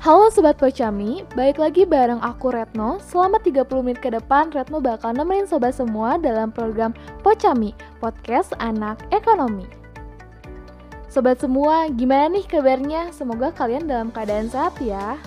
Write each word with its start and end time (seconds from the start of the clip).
Halo 0.00 0.32
Sobat 0.32 0.56
Pocami, 0.56 1.28
balik 1.36 1.60
lagi 1.60 1.84
bareng 1.84 2.24
aku 2.24 2.56
Retno 2.56 2.96
Selama 3.04 3.36
30 3.36 3.68
menit 3.84 4.00
ke 4.00 4.08
depan, 4.08 4.48
Retno 4.48 4.80
bakal 4.80 5.12
nemenin 5.12 5.44
sobat 5.44 5.76
semua 5.76 6.16
dalam 6.16 6.48
program 6.48 6.96
Pocami, 7.20 7.76
Podcast 8.00 8.56
Anak 8.64 8.96
Ekonomi 9.12 9.68
Sobat 11.04 11.44
semua, 11.44 11.92
gimana 11.92 12.32
nih 12.32 12.48
kabarnya? 12.48 13.12
Semoga 13.12 13.52
kalian 13.52 13.84
dalam 13.84 14.08
keadaan 14.08 14.48
sehat 14.48 14.72
ya 14.80 15.20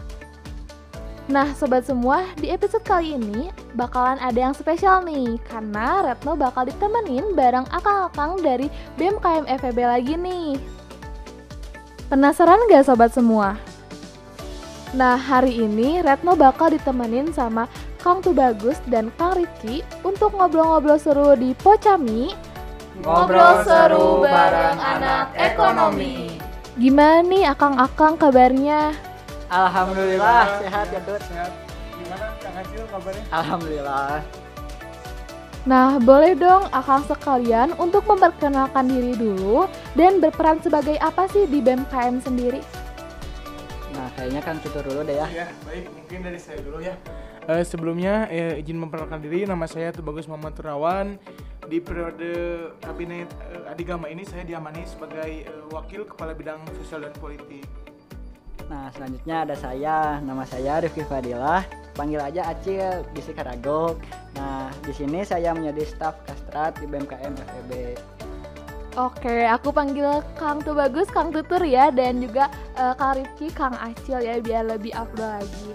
Nah 1.30 1.54
sobat 1.54 1.86
semua, 1.86 2.26
di 2.42 2.50
episode 2.50 2.82
kali 2.82 3.14
ini 3.14 3.54
bakalan 3.78 4.18
ada 4.26 4.50
yang 4.50 4.58
spesial 4.58 5.06
nih 5.06 5.38
Karena 5.54 6.02
Retno 6.02 6.34
bakal 6.34 6.66
ditemenin 6.66 7.38
bareng 7.38 7.70
akang-akang 7.70 8.42
dari 8.42 8.74
BMKM 8.98 9.46
FEB 9.54 9.78
lagi 9.86 10.18
nih 10.18 10.58
Penasaran 12.10 12.58
gak 12.74 12.90
sobat 12.90 13.14
semua? 13.14 13.73
Nah, 14.94 15.18
hari 15.18 15.58
ini 15.58 16.06
Retno 16.06 16.38
bakal 16.38 16.70
ditemenin 16.70 17.34
sama 17.34 17.66
Kang 17.98 18.22
Tubagus 18.22 18.78
dan 18.86 19.10
Kang 19.18 19.34
Rifki 19.42 19.82
untuk 20.06 20.38
ngobrol-ngobrol 20.38 21.02
seru 21.02 21.34
di 21.34 21.58
Pocami. 21.58 22.30
Ngobrol 23.02 23.66
seru 23.66 24.22
bareng 24.22 24.78
anak 24.78 25.34
ekonomi. 25.34 26.38
Gimana 26.78 27.26
nih 27.26 27.50
akang-akang 27.50 28.22
kabarnya? 28.22 28.94
Alhamdulillah 29.50 30.62
sehat 30.62 30.86
ya 30.94 31.02
Tut. 31.02 31.22
Sehat. 31.26 31.50
Gimana 31.98 32.26
Kang 32.38 32.54
Acil 32.62 32.86
kabarnya? 32.94 33.26
Alhamdulillah. 33.34 34.22
Nah, 35.66 35.98
boleh 35.98 36.38
dong 36.38 36.70
akang 36.70 37.02
sekalian 37.10 37.74
untuk 37.82 38.06
memperkenalkan 38.06 38.86
diri 38.86 39.18
dulu 39.18 39.66
dan 39.98 40.22
berperan 40.22 40.62
sebagai 40.62 41.02
apa 41.02 41.26
sih 41.34 41.50
di 41.50 41.66
BMKM 41.66 42.22
sendiri? 42.22 42.83
Nah 43.94 44.10
kayaknya 44.18 44.42
Kang 44.42 44.60
Tutur 44.60 44.84
dulu 44.84 45.02
deh 45.06 45.18
ya. 45.22 45.28
Ya, 45.30 45.48
baik. 45.66 45.86
Mungkin 45.94 46.20
dari 46.26 46.40
saya 46.42 46.60
dulu 46.66 46.82
ya. 46.82 46.98
Eh, 47.44 47.64
sebelumnya 47.68 48.32
eh, 48.32 48.64
izin 48.64 48.80
memperkenalkan 48.80 49.20
diri, 49.20 49.44
nama 49.44 49.68
saya 49.68 49.92
Tubagus 49.94 50.26
Muhammad 50.26 50.56
Turawan. 50.56 51.20
Di 51.64 51.80
periode 51.80 52.32
kabinet 52.80 53.30
eh, 53.52 53.72
Adigama 53.72 54.08
ini 54.08 54.24
saya 54.24 54.48
diamani 54.48 54.84
sebagai 54.88 55.46
eh, 55.46 55.66
wakil 55.72 56.08
kepala 56.08 56.32
bidang 56.34 56.64
sosial 56.80 57.04
dan 57.04 57.14
politik. 57.20 57.68
Nah 58.72 58.88
selanjutnya 58.96 59.44
ada 59.44 59.56
saya, 59.60 59.98
nama 60.24 60.48
saya 60.48 60.80
Rifki 60.80 61.04
Fadilah. 61.04 61.68
Panggil 61.94 62.18
aja 62.24 62.50
Acil 62.50 63.06
di 63.12 63.22
Sikaragok. 63.22 64.00
Nah 64.40 64.72
di 64.82 64.96
sini 64.96 65.22
saya 65.28 65.52
menjadi 65.52 65.84
staf 65.84 66.16
kastrat 66.24 66.80
di 66.80 66.88
BMKM 66.88 67.34
FEB. 67.38 67.72
Oke, 68.94 69.50
aku 69.50 69.74
panggil 69.74 70.22
Kang 70.38 70.62
Tubagus, 70.62 71.10
Kang 71.10 71.34
Tutur 71.34 71.66
ya, 71.66 71.90
dan 71.90 72.22
juga 72.22 72.46
uh, 72.78 72.94
Kang 72.94 73.18
Rifki, 73.18 73.50
Kang 73.50 73.74
Acil 73.82 74.22
ya, 74.22 74.38
biar 74.38 74.70
lebih 74.70 74.94
afdol 74.94 75.42
lagi. 75.42 75.74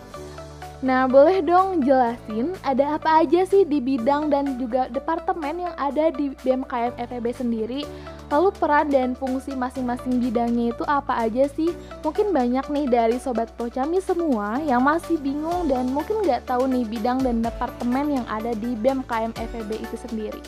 Nah, 0.79 1.11
boleh 1.11 1.43
dong 1.43 1.83
jelasin 1.83 2.55
ada 2.63 2.95
apa 2.95 3.27
aja 3.27 3.43
sih 3.43 3.67
di 3.67 3.83
bidang 3.83 4.31
dan 4.31 4.55
juga 4.63 4.87
departemen 4.87 5.67
yang 5.67 5.75
ada 5.75 6.15
di 6.15 6.31
BMKM 6.47 6.95
FEB 6.95 7.27
sendiri? 7.35 7.83
Lalu 8.31 8.55
peran 8.55 8.87
dan 8.87 9.19
fungsi 9.19 9.59
masing-masing 9.59 10.23
bidangnya 10.23 10.71
itu 10.71 10.87
apa 10.87 11.19
aja 11.19 11.51
sih? 11.51 11.75
Mungkin 12.07 12.31
banyak 12.31 12.71
nih 12.71 12.87
dari 12.87 13.19
Sobat 13.19 13.51
Pocami 13.59 13.99
semua 13.99 14.63
yang 14.63 14.87
masih 14.87 15.19
bingung 15.19 15.67
dan 15.67 15.91
mungkin 15.91 16.23
nggak 16.23 16.47
tahu 16.47 16.71
nih 16.71 16.87
bidang 16.87 17.27
dan 17.27 17.43
departemen 17.43 18.23
yang 18.23 18.27
ada 18.31 18.55
di 18.55 18.79
BMKM 18.79 19.35
FEB 19.35 19.83
itu 19.83 19.97
sendiri. 19.99 20.39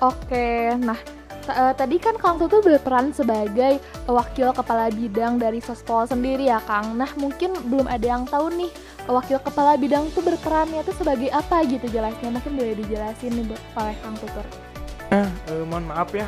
Oke, 0.00 0.72
nah 0.80 0.96
uh, 1.48 1.72
tadi 1.76 1.96
kan 2.00 2.16
Kang 2.16 2.36
Tutu 2.40 2.60
berperan 2.64 3.12
sebagai 3.12 3.80
wakil 4.08 4.52
kepala 4.54 4.88
bidang 4.92 5.36
dari 5.36 5.60
Sospol 5.60 6.08
sendiri 6.08 6.48
ya 6.48 6.60
Kang. 6.64 6.96
Nah 6.96 7.10
mungkin 7.16 7.52
belum 7.68 7.88
ada 7.88 8.04
yang 8.04 8.24
tahu 8.24 8.52
nih 8.54 8.70
wakil 9.04 9.38
kepala 9.40 9.76
bidang 9.76 10.08
itu 10.08 10.20
berperannya 10.24 10.80
itu 10.80 10.92
sebagai 10.96 11.28
apa 11.34 11.64
gitu 11.68 11.84
jelasnya. 11.90 12.30
Mungkin 12.32 12.52
boleh 12.56 12.74
dijelasin 12.78 13.32
nih 13.34 13.58
oleh 13.76 13.96
Kang 14.00 14.16
Tutur. 14.20 14.46
Nah, 15.12 15.30
eh, 15.30 15.62
mohon 15.68 15.86
maaf 15.86 16.10
ya, 16.10 16.26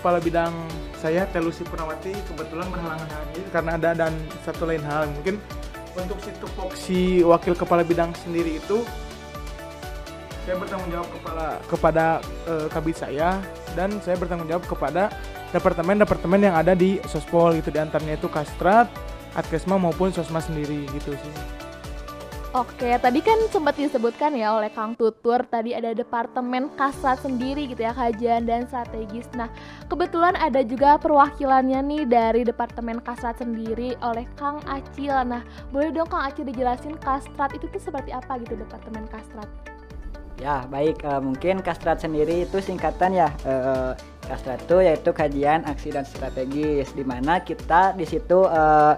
kepala 0.00 0.20
bidang 0.20 0.52
saya 1.00 1.24
Telusi 1.28 1.64
Purnawati 1.64 2.12
kebetulan 2.28 2.68
berhalangan 2.68 3.08
hadir 3.08 3.44
karena 3.52 3.70
ada 3.80 3.90
dan 3.96 4.12
satu 4.44 4.68
lain 4.68 4.84
hal 4.84 5.08
mungkin 5.08 5.40
untuk 5.96 6.18
si 6.24 6.30
tupoksi 6.40 7.02
wakil 7.20 7.52
kepala 7.52 7.84
bidang 7.84 8.12
sendiri 8.20 8.56
itu 8.56 8.84
saya 10.44 10.56
bertanggung 10.56 10.90
jawab 10.92 11.08
kepala 11.20 11.46
kepada 11.68 12.04
uh, 12.48 12.66
kabit 12.72 12.96
saya 12.96 13.44
dan 13.78 14.00
saya 14.02 14.18
bertanggung 14.18 14.48
jawab 14.48 14.64
kepada 14.66 15.10
departemen-departemen 15.50 16.50
yang 16.50 16.54
ada 16.54 16.74
di 16.78 17.02
Sospol 17.06 17.58
gitu 17.58 17.74
di 17.74 17.78
antaranya 17.82 18.18
itu 18.18 18.30
Kastrat, 18.30 18.86
Adkesma 19.34 19.78
maupun 19.78 20.14
Sosma 20.14 20.38
sendiri 20.42 20.86
gitu 20.94 21.14
sih. 21.14 21.34
Oke, 22.50 22.98
tadi 22.98 23.22
kan 23.22 23.38
sempat 23.46 23.78
disebutkan 23.78 24.34
ya 24.34 24.58
oleh 24.58 24.74
Kang 24.74 24.98
Tutur 24.98 25.46
tadi 25.46 25.70
ada 25.70 25.94
departemen 25.94 26.66
kasat 26.74 27.22
sendiri 27.22 27.70
gitu 27.70 27.86
ya 27.86 27.94
kajian 27.94 28.42
dan 28.42 28.66
strategis. 28.66 29.30
Nah, 29.38 29.46
kebetulan 29.86 30.34
ada 30.34 30.58
juga 30.66 30.98
perwakilannya 30.98 31.78
nih 31.78 32.02
dari 32.10 32.42
departemen 32.42 32.98
kasat 33.06 33.38
sendiri 33.38 33.94
oleh 34.02 34.26
Kang 34.34 34.58
Acil. 34.66 35.14
Nah, 35.30 35.46
boleh 35.70 35.94
dong 35.94 36.10
Kang 36.10 36.26
Acil 36.26 36.42
dijelasin 36.42 36.98
kastrat 36.98 37.54
itu 37.54 37.70
tuh 37.70 37.78
seperti 37.78 38.10
apa 38.10 38.42
gitu 38.42 38.58
departemen 38.58 39.06
kastrat? 39.14 39.69
Ya 40.40 40.64
baik 40.72 41.04
uh, 41.04 41.20
mungkin 41.20 41.60
kastrat 41.60 42.00
sendiri 42.00 42.48
itu 42.48 42.64
singkatan 42.64 43.12
ya 43.12 43.28
uh, 43.44 43.92
kastrat 44.24 44.64
itu 44.64 44.80
yaitu 44.80 45.12
kajian 45.12 45.68
aksi 45.68 45.92
dan 45.92 46.08
strategis 46.08 46.96
di 46.96 47.04
mana 47.04 47.44
kita 47.44 47.92
di 47.92 48.08
situ 48.08 48.48
uh, 48.48 48.96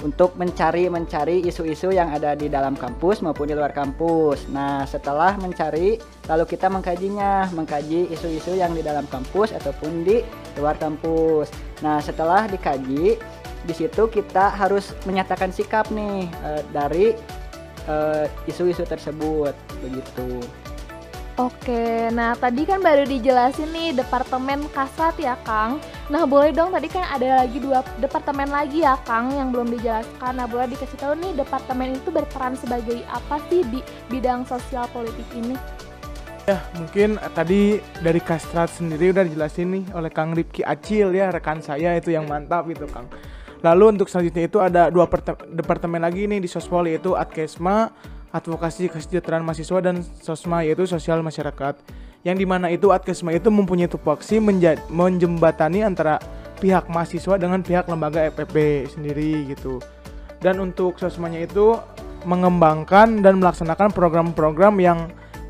untuk 0.00 0.32
mencari 0.40 0.88
mencari 0.88 1.44
isu-isu 1.44 1.92
yang 1.92 2.08
ada 2.08 2.32
di 2.32 2.48
dalam 2.48 2.72
kampus 2.72 3.20
maupun 3.20 3.52
di 3.52 3.54
luar 3.58 3.76
kampus. 3.76 4.48
Nah 4.48 4.88
setelah 4.88 5.36
mencari 5.36 6.00
lalu 6.24 6.44
kita 6.48 6.72
mengkajinya 6.72 7.52
mengkaji 7.52 8.08
isu-isu 8.08 8.56
yang 8.56 8.72
di 8.72 8.80
dalam 8.80 9.04
kampus 9.12 9.52
ataupun 9.52 10.08
di 10.08 10.24
luar 10.56 10.80
kampus. 10.80 11.52
Nah 11.84 12.00
setelah 12.00 12.48
dikaji 12.48 13.20
di 13.68 13.74
situ 13.76 14.08
kita 14.08 14.56
harus 14.56 14.96
menyatakan 15.04 15.52
sikap 15.52 15.92
nih 15.92 16.24
uh, 16.40 16.64
dari 16.72 17.12
isu-isu 18.44 18.84
tersebut 18.84 19.56
begitu. 19.80 20.44
Oke, 21.38 22.10
nah 22.10 22.34
tadi 22.34 22.66
kan 22.66 22.82
baru 22.82 23.06
dijelasin 23.06 23.70
nih 23.70 23.94
Departemen 23.94 24.58
Kasat 24.74 25.22
ya 25.22 25.38
Kang. 25.46 25.78
Nah 26.10 26.26
boleh 26.26 26.50
dong 26.50 26.74
tadi 26.74 26.90
kan 26.90 27.06
ada 27.06 27.46
lagi 27.46 27.62
dua 27.62 27.86
departemen 28.02 28.50
lagi 28.50 28.82
ya 28.82 28.98
Kang 29.06 29.30
yang 29.30 29.54
belum 29.54 29.70
dijelaskan. 29.70 30.34
Nah 30.34 30.50
boleh 30.50 30.66
dikasih 30.74 30.98
tahu 30.98 31.14
nih 31.14 31.38
departemen 31.38 31.94
itu 31.94 32.10
berperan 32.10 32.58
sebagai 32.58 33.06
apa 33.06 33.38
sih 33.46 33.62
di 33.70 33.78
bidang 34.10 34.50
sosial 34.50 34.90
politik 34.90 35.30
ini? 35.38 35.54
Ya 36.50 36.58
mungkin 36.74 37.22
tadi 37.30 37.78
dari 38.02 38.18
Kastrat 38.18 38.74
sendiri 38.74 39.14
udah 39.14 39.22
dijelasin 39.22 39.78
nih 39.78 39.84
oleh 39.94 40.10
Kang 40.10 40.34
Ripki 40.34 40.66
Acil 40.66 41.14
ya 41.14 41.30
rekan 41.30 41.62
saya 41.62 41.94
itu 41.94 42.10
yang 42.10 42.26
mantap 42.26 42.66
itu 42.66 42.82
Kang. 42.90 43.06
Lalu 43.62 43.94
untuk 43.94 44.10
selanjutnya 44.10 44.42
itu 44.50 44.58
ada 44.58 44.90
dua 44.90 45.06
departemen 45.54 46.02
lagi 46.02 46.26
nih 46.26 46.42
di 46.42 46.50
Sospol 46.50 46.90
yaitu 46.90 47.14
Adkesma 47.14 47.94
advokasi 48.32 48.92
kesejahteraan 48.92 49.44
mahasiswa 49.44 49.78
dan 49.80 50.04
sosma 50.20 50.64
yaitu 50.64 50.84
sosial 50.84 51.24
masyarakat 51.24 51.80
yang 52.26 52.36
di 52.36 52.44
mana 52.44 52.68
itu 52.68 52.90
Adkesma 52.90 53.32
itu 53.32 53.48
mempunyai 53.48 53.88
tupoksi 53.88 54.42
menjembatani 54.90 55.86
antara 55.86 56.18
pihak 56.58 56.90
mahasiswa 56.90 57.38
dengan 57.38 57.62
pihak 57.62 57.86
lembaga 57.86 58.26
EPP 58.28 58.88
sendiri 58.90 59.48
gitu 59.54 59.78
dan 60.42 60.58
untuk 60.58 60.98
sosmanya 60.98 61.42
itu 61.42 61.78
mengembangkan 62.26 63.22
dan 63.22 63.38
melaksanakan 63.38 63.94
program-program 63.94 64.74
yang 64.82 64.98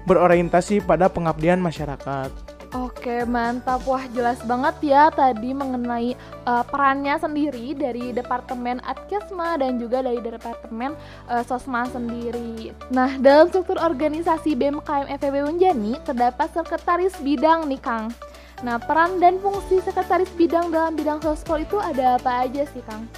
berorientasi 0.09 0.85
pada 0.85 1.13
pengabdian 1.13 1.61
masyarakat. 1.61 2.48
Oke 2.77 3.25
mantap 3.25 3.81
wah 3.89 4.05
jelas 4.13 4.37
banget 4.45 4.93
ya 4.93 5.09
tadi 5.09 5.57
mengenai 5.57 6.13
uh, 6.45 6.61
perannya 6.69 7.17
sendiri 7.17 7.73
dari 7.73 8.13
Departemen 8.13 8.85
Adkesma 8.85 9.57
dan 9.57 9.81
juga 9.81 10.05
dari 10.05 10.21
Departemen 10.21 10.93
uh, 11.33 11.41
Sosma 11.49 11.89
sendiri. 11.89 12.77
Nah 12.93 13.17
dalam 13.17 13.49
struktur 13.49 13.81
organisasi 13.81 14.53
BMKM 14.53 15.09
FEB 15.17 15.49
Unjani 15.49 15.97
terdapat 16.05 16.53
sekretaris 16.53 17.17
bidang 17.25 17.65
nih 17.73 17.81
Kang. 17.81 18.13
Nah 18.61 18.77
peran 18.77 19.17
dan 19.17 19.41
fungsi 19.41 19.81
sekretaris 19.81 20.29
bidang 20.37 20.69
dalam 20.69 20.93
bidang 20.93 21.25
sospol 21.25 21.65
itu 21.65 21.81
ada 21.81 22.21
apa 22.21 22.45
aja 22.45 22.69
sih 22.69 22.85
Kang? 22.85 23.09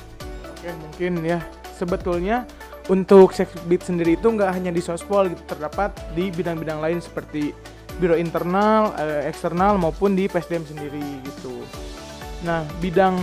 Oke 0.46 0.70
mungkin 0.78 1.26
ya 1.26 1.42
sebetulnya 1.74 2.46
untuk 2.86 3.34
sekbid 3.34 3.82
sendiri 3.82 4.14
itu 4.14 4.30
nggak 4.30 4.50
hanya 4.54 4.70
di 4.70 4.78
sospol 4.78 5.26
gitu 5.26 5.42
terdapat 5.50 5.90
di 6.14 6.30
bidang-bidang 6.30 6.78
lain 6.78 6.98
seperti 7.02 7.50
biro 8.00 8.16
internal, 8.16 8.96
eh, 8.96 9.28
eksternal 9.28 9.76
maupun 9.76 10.16
di 10.16 10.24
PSDM 10.26 10.64
sendiri 10.64 11.04
gitu. 11.20 11.60
Nah, 12.42 12.64
bidang 12.80 13.20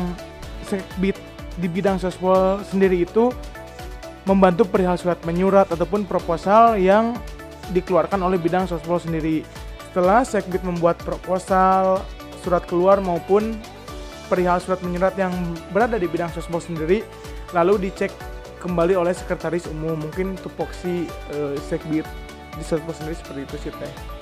di 1.58 1.68
bidang 1.68 1.98
sospol 1.98 2.62
sendiri 2.70 3.02
itu 3.02 3.34
membantu 4.30 4.70
perihal 4.70 5.00
surat 5.00 5.18
menyurat 5.26 5.66
ataupun 5.72 6.06
proposal 6.06 6.78
yang 6.78 7.18
dikeluarkan 7.74 8.22
oleh 8.22 8.38
bidang 8.38 8.70
sospol 8.70 9.02
sendiri. 9.02 9.42
Setelah 9.90 10.22
sekbid 10.22 10.62
membuat 10.62 11.02
proposal, 11.02 12.06
surat 12.46 12.62
keluar 12.70 13.02
maupun 13.02 13.58
perihal 14.30 14.62
surat 14.62 14.78
menyurat 14.86 15.18
yang 15.18 15.34
berada 15.74 15.98
di 15.98 16.06
bidang 16.06 16.30
sospol 16.30 16.62
sendiri, 16.62 17.02
lalu 17.56 17.90
dicek 17.90 18.12
ke 18.12 18.66
kembali 18.66 18.98
oleh 19.00 19.14
sekretaris 19.16 19.70
umum 19.70 19.96
mungkin 19.96 20.36
tupoksi 20.42 21.08
uh, 21.32 21.56
sekbid 21.70 22.04
di 22.58 22.64
Sospol 22.66 22.92
sendiri 22.92 23.16
seperti 23.16 23.42
itu 23.46 23.56
sih 23.64 23.72
teh 23.72 24.17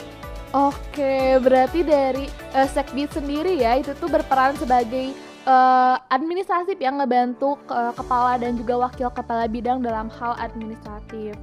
Oke, 0.55 1.35
berarti 1.43 1.83
dari 1.83 2.31
uh, 2.55 2.63
Sekbid 2.63 3.11
sendiri 3.11 3.59
ya 3.59 3.75
itu 3.75 3.91
tuh 3.99 4.07
berperan 4.07 4.55
sebagai 4.55 5.11
uh, 5.43 5.99
administratif 6.07 6.79
yang 6.79 6.95
ngebantu 7.03 7.59
uh, 7.67 7.91
kepala 7.91 8.39
dan 8.39 8.55
juga 8.55 8.87
wakil 8.87 9.11
kepala 9.11 9.51
bidang 9.51 9.83
dalam 9.83 10.07
hal 10.15 10.31
administratif. 10.39 11.35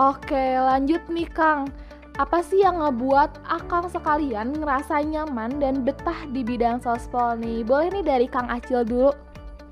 Oke, 0.00 0.56
lanjut 0.56 1.04
nih 1.12 1.28
Kang. 1.28 1.68
Apa 2.16 2.40
sih 2.40 2.64
yang 2.64 2.80
ngebuat 2.80 3.36
Akang 3.52 3.84
sekalian 3.92 4.56
ngerasa 4.56 5.04
nyaman 5.04 5.60
dan 5.60 5.84
betah 5.84 6.16
di 6.32 6.40
bidang 6.40 6.80
sospol 6.80 7.36
nih? 7.36 7.60
Boleh 7.68 8.00
nih 8.00 8.04
dari 8.16 8.26
Kang 8.32 8.48
Acil 8.48 8.80
dulu. 8.80 9.12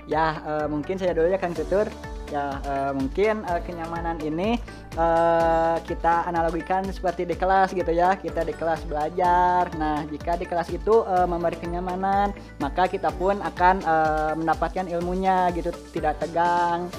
Ya, 0.05 0.37
uh, 0.45 0.69
mungkin 0.69 1.01
saya 1.01 1.17
dulu 1.17 1.33
ya 1.33 1.41
Kang 1.41 1.57
Tutur 1.57 1.89
ya 2.31 2.59
uh, 2.63 2.93
mungkin 2.93 3.47
uh, 3.47 3.61
kenyamanan 3.63 4.19
ini 4.23 4.59
uh, 4.99 5.79
kita 5.87 6.27
analogikan 6.27 6.83
seperti 6.89 7.25
di 7.29 7.39
kelas 7.39 7.73
gitu 7.73 7.89
ya. 7.93 8.19
Kita 8.19 8.43
di 8.43 8.55
kelas 8.55 8.83
belajar. 8.87 9.71
Nah 9.79 10.03
jika 10.11 10.35
di 10.35 10.47
kelas 10.49 10.69
itu 10.73 11.03
uh, 11.07 11.27
memberi 11.29 11.59
kenyamanan 11.59 12.35
maka 12.59 12.91
kita 12.91 13.13
pun 13.15 13.39
akan 13.43 13.83
uh, 13.87 14.33
mendapatkan 14.35 14.87
ilmunya 14.91 15.51
gitu 15.55 15.71
tidak 15.95 16.19
tegang. 16.19 16.91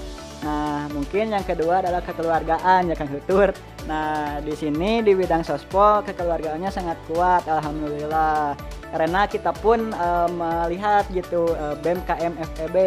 Nah 0.46 0.86
mungkin 0.94 1.34
yang 1.34 1.42
kedua 1.42 1.82
adalah 1.82 2.02
kekeluargaan 2.06 2.92
ya 2.92 2.96
Kang 2.96 3.10
Tutur. 3.10 3.52
Nah 3.90 4.38
di 4.44 4.54
sini 4.54 5.02
di 5.02 5.18
bidang 5.18 5.42
sospol 5.42 6.06
kekeluargaannya 6.06 6.70
sangat 6.70 6.98
kuat 7.10 7.44
alhamdulillah. 7.50 8.54
Karena 8.88 9.28
kita 9.28 9.52
pun 9.52 9.92
uh, 9.92 10.30
melihat 10.32 11.04
gitu 11.12 11.52
uh, 11.58 11.76
BEM 11.84 12.00
KM 12.08 12.34
FEB 12.56 12.78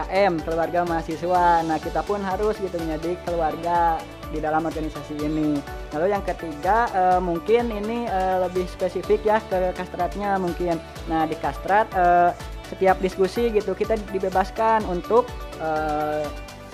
KM 0.00 0.40
keluarga 0.40 0.88
mahasiswa. 0.88 1.60
Nah 1.60 1.76
kita 1.76 2.00
pun 2.00 2.24
harus 2.24 2.56
gitu 2.56 2.80
menjadi 2.80 3.20
keluarga 3.28 4.00
di 4.32 4.40
dalam 4.40 4.64
organisasi 4.64 5.20
ini. 5.20 5.60
Lalu 5.92 6.16
yang 6.16 6.24
ketiga 6.24 6.88
uh, 6.96 7.20
mungkin 7.20 7.68
ini 7.68 8.08
uh, 8.08 8.48
lebih 8.48 8.64
spesifik 8.70 9.20
ya 9.28 9.38
ke 9.44 9.76
kastratnya 9.76 10.40
mungkin. 10.40 10.80
Nah 11.12 11.28
di 11.28 11.36
kastrat 11.36 11.90
uh, 11.92 12.32
setiap 12.72 12.96
diskusi 13.02 13.50
gitu 13.50 13.74
kita 13.74 13.98
dibebaskan 14.14 14.86
untuk 14.86 15.26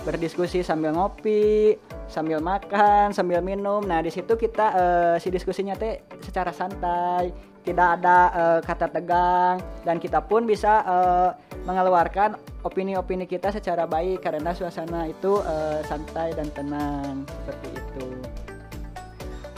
berdiskusi 0.06 0.62
sambil 0.62 0.94
ngopi 0.94 1.74
sambil 2.06 2.38
makan 2.38 3.10
sambil 3.10 3.42
minum. 3.42 3.82
Nah 3.82 3.98
di 4.04 4.14
situ 4.14 4.38
kita 4.38 4.66
uh, 4.70 5.14
si 5.18 5.32
diskusinya 5.34 5.74
teh 5.74 6.06
secara 6.22 6.54
santai 6.54 7.55
tidak 7.66 7.98
ada 7.98 8.18
uh, 8.30 8.60
kata 8.62 8.86
tegang 8.86 9.58
dan 9.82 9.98
kita 9.98 10.22
pun 10.22 10.46
bisa 10.46 10.86
uh, 10.86 11.30
mengeluarkan 11.66 12.38
opini-opini 12.62 13.26
kita 13.26 13.50
secara 13.50 13.90
baik 13.90 14.22
karena 14.22 14.54
suasana 14.54 15.10
itu 15.10 15.42
uh, 15.42 15.82
santai 15.90 16.30
dan 16.38 16.46
tenang 16.54 17.26
seperti 17.26 17.68
itu. 17.74 18.06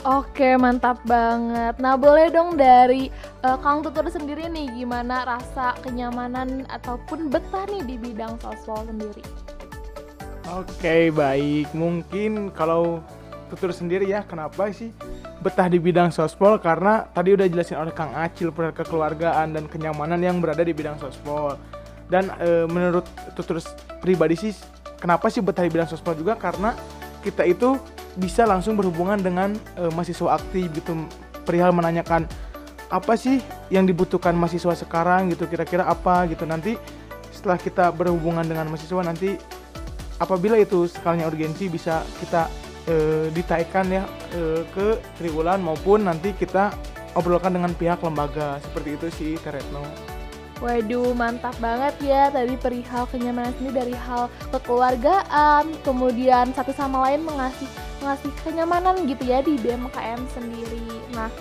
Oke 0.07 0.55
mantap 0.57 0.97
banget. 1.05 1.77
Nah 1.77 1.93
boleh 1.99 2.33
dong 2.33 2.57
dari 2.57 3.13
uh, 3.45 3.59
Kang 3.61 3.85
Tutur 3.85 4.09
sendiri 4.09 4.49
nih 4.49 4.73
gimana 4.73 5.27
rasa 5.27 5.77
kenyamanan 5.85 6.65
ataupun 6.71 7.29
betah 7.29 7.69
nih 7.69 7.83
di 7.85 7.95
bidang 7.99 8.41
sosial 8.41 8.89
sendiri. 8.89 9.21
Oke 10.49 11.13
baik 11.13 11.69
mungkin 11.77 12.49
kalau 12.49 13.05
Tutur 13.53 13.69
sendiri 13.69 14.09
ya 14.09 14.25
kenapa 14.25 14.73
sih 14.73 14.89
betah 15.39 15.71
di 15.71 15.79
bidang 15.79 16.11
sospol 16.11 16.59
karena 16.59 17.07
tadi 17.15 17.31
udah 17.31 17.47
jelasin 17.47 17.79
oleh 17.79 17.95
Kang 17.95 18.11
Acil 18.11 18.51
perihal 18.51 18.75
kekeluargaan 18.75 19.55
dan 19.55 19.63
kenyamanan 19.71 20.19
yang 20.19 20.43
berada 20.43 20.59
di 20.59 20.75
bidang 20.75 20.99
sospol 20.99 21.55
dan 22.11 22.27
e, 22.41 22.67
menurut 22.67 23.07
tutur 23.37 23.63
pribadi 24.03 24.35
sih 24.35 24.51
kenapa 24.99 25.31
sih 25.31 25.39
betah 25.39 25.63
di 25.63 25.71
bidang 25.71 25.87
sospol 25.87 26.13
juga? 26.13 26.35
Karena 26.35 26.75
kita 27.23 27.47
itu 27.47 27.79
bisa 28.19 28.43
langsung 28.43 28.75
berhubungan 28.75 29.21
dengan 29.21 29.55
e, 29.79 29.87
mahasiswa 29.95 30.35
aktif 30.35 30.67
gitu. 30.75 31.07
Perihal 31.47 31.71
menanyakan 31.71 32.27
apa 32.91 33.13
sih 33.15 33.39
yang 33.71 33.87
dibutuhkan 33.87 34.35
mahasiswa 34.35 34.75
sekarang? 34.75 35.31
gitu 35.31 35.47
kira-kira 35.47 35.87
apa? 35.87 36.27
gitu. 36.27 36.43
Nanti 36.43 36.75
setelah 37.31 37.55
kita 37.55 37.95
berhubungan 37.95 38.43
dengan 38.43 38.67
mahasiswa 38.67 39.01
nanti 39.01 39.39
apabila 40.19 40.59
itu 40.59 40.91
skalanya 40.91 41.31
urgensi 41.31 41.71
bisa 41.71 42.03
kita 42.19 42.51
e, 42.89 42.95
ditaikan 43.29 43.85
ya 43.93 44.03
e, 44.33 44.65
ke 44.73 44.97
triwulan 45.21 45.61
maupun 45.61 46.09
nanti 46.09 46.33
kita 46.33 46.73
obrolkan 47.13 47.53
dengan 47.53 47.71
pihak 47.77 48.01
lembaga 48.01 48.57
seperti 48.65 48.89
itu 48.97 49.07
sih 49.13 49.31
Teretno. 49.45 49.85
Waduh 50.59 51.15
mantap 51.15 51.55
banget 51.63 51.95
ya 52.03 52.27
tadi 52.27 52.59
perihal 52.59 53.07
kenyamanan 53.07 53.55
sendiri 53.55 53.79
dari 53.79 53.95
hal 53.95 54.27
kekeluargaan 54.51 55.71
kemudian 55.87 56.51
satu 56.51 56.75
sama 56.75 57.07
lain 57.07 57.23
mengasih 57.23 57.69
mengasih 58.03 58.31
kenyamanan 58.43 59.07
gitu 59.07 59.23
ya 59.23 59.39
di 59.39 59.55
BMKM 59.55 60.19
sendiri. 60.35 60.83
Nah 61.15 61.31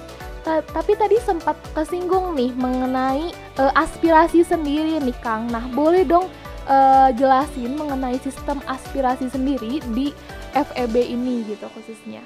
tapi 0.48 0.96
tadi 0.96 1.20
sempat 1.20 1.58
kesinggung 1.76 2.32
nih 2.32 2.54
mengenai 2.56 3.34
uh, 3.60 3.72
aspirasi 3.76 4.46
sendiri 4.46 4.96
nih 5.02 5.18
Kang. 5.20 5.50
Nah 5.50 5.66
boleh 5.74 6.06
dong 6.08 6.30
uh, 6.70 7.10
jelasin 7.12 7.76
mengenai 7.76 8.16
sistem 8.22 8.62
aspirasi 8.64 9.28
sendiri 9.28 9.82
di 9.92 10.14
FEB 10.54 10.94
ini 11.02 11.44
gitu 11.46 11.66
khususnya. 11.72 12.22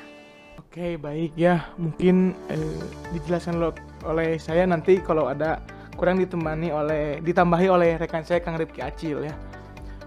Oke 0.59 0.97
baik 0.97 1.37
ya 1.37 1.69
mungkin 1.77 2.33
eh, 2.49 2.81
dijelaskan 3.13 3.61
oleh 4.09 4.41
saya 4.41 4.65
nanti 4.65 5.01
kalau 5.05 5.29
ada 5.29 5.61
kurang 5.97 6.17
ditemani 6.17 6.73
oleh 6.73 7.21
ditambahi 7.21 7.69
oleh 7.69 7.91
rekan 8.01 8.25
saya 8.25 8.41
Kang 8.41 8.57
Rifki 8.57 8.81
Acil 8.81 9.29
ya. 9.29 9.35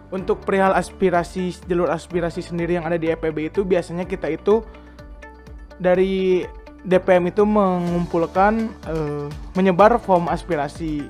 Untuk 0.10 0.42
perihal 0.46 0.74
aspirasi 0.74 1.54
jalur 1.66 1.90
aspirasi 1.90 2.42
sendiri 2.42 2.78
yang 2.78 2.86
ada 2.86 2.98
di 2.98 3.10
FEB 3.14 3.54
itu 3.54 3.62
biasanya 3.62 4.06
kita 4.06 4.30
itu 4.30 4.66
dari 5.78 6.46
DPM 6.86 7.34
itu 7.34 7.42
mengumpulkan 7.46 8.70
eh, 8.90 9.26
menyebar 9.58 9.98
form 9.98 10.30
aspirasi. 10.30 11.10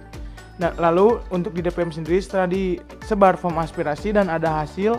Nah, 0.56 0.72
lalu 0.80 1.20
untuk 1.36 1.52
di 1.52 1.60
DPM 1.60 1.92
sendiri 1.92 2.24
setelah 2.24 2.48
disebar 2.48 3.36
form 3.36 3.60
aspirasi 3.60 4.16
dan 4.16 4.32
ada 4.32 4.64
hasil 4.64 4.96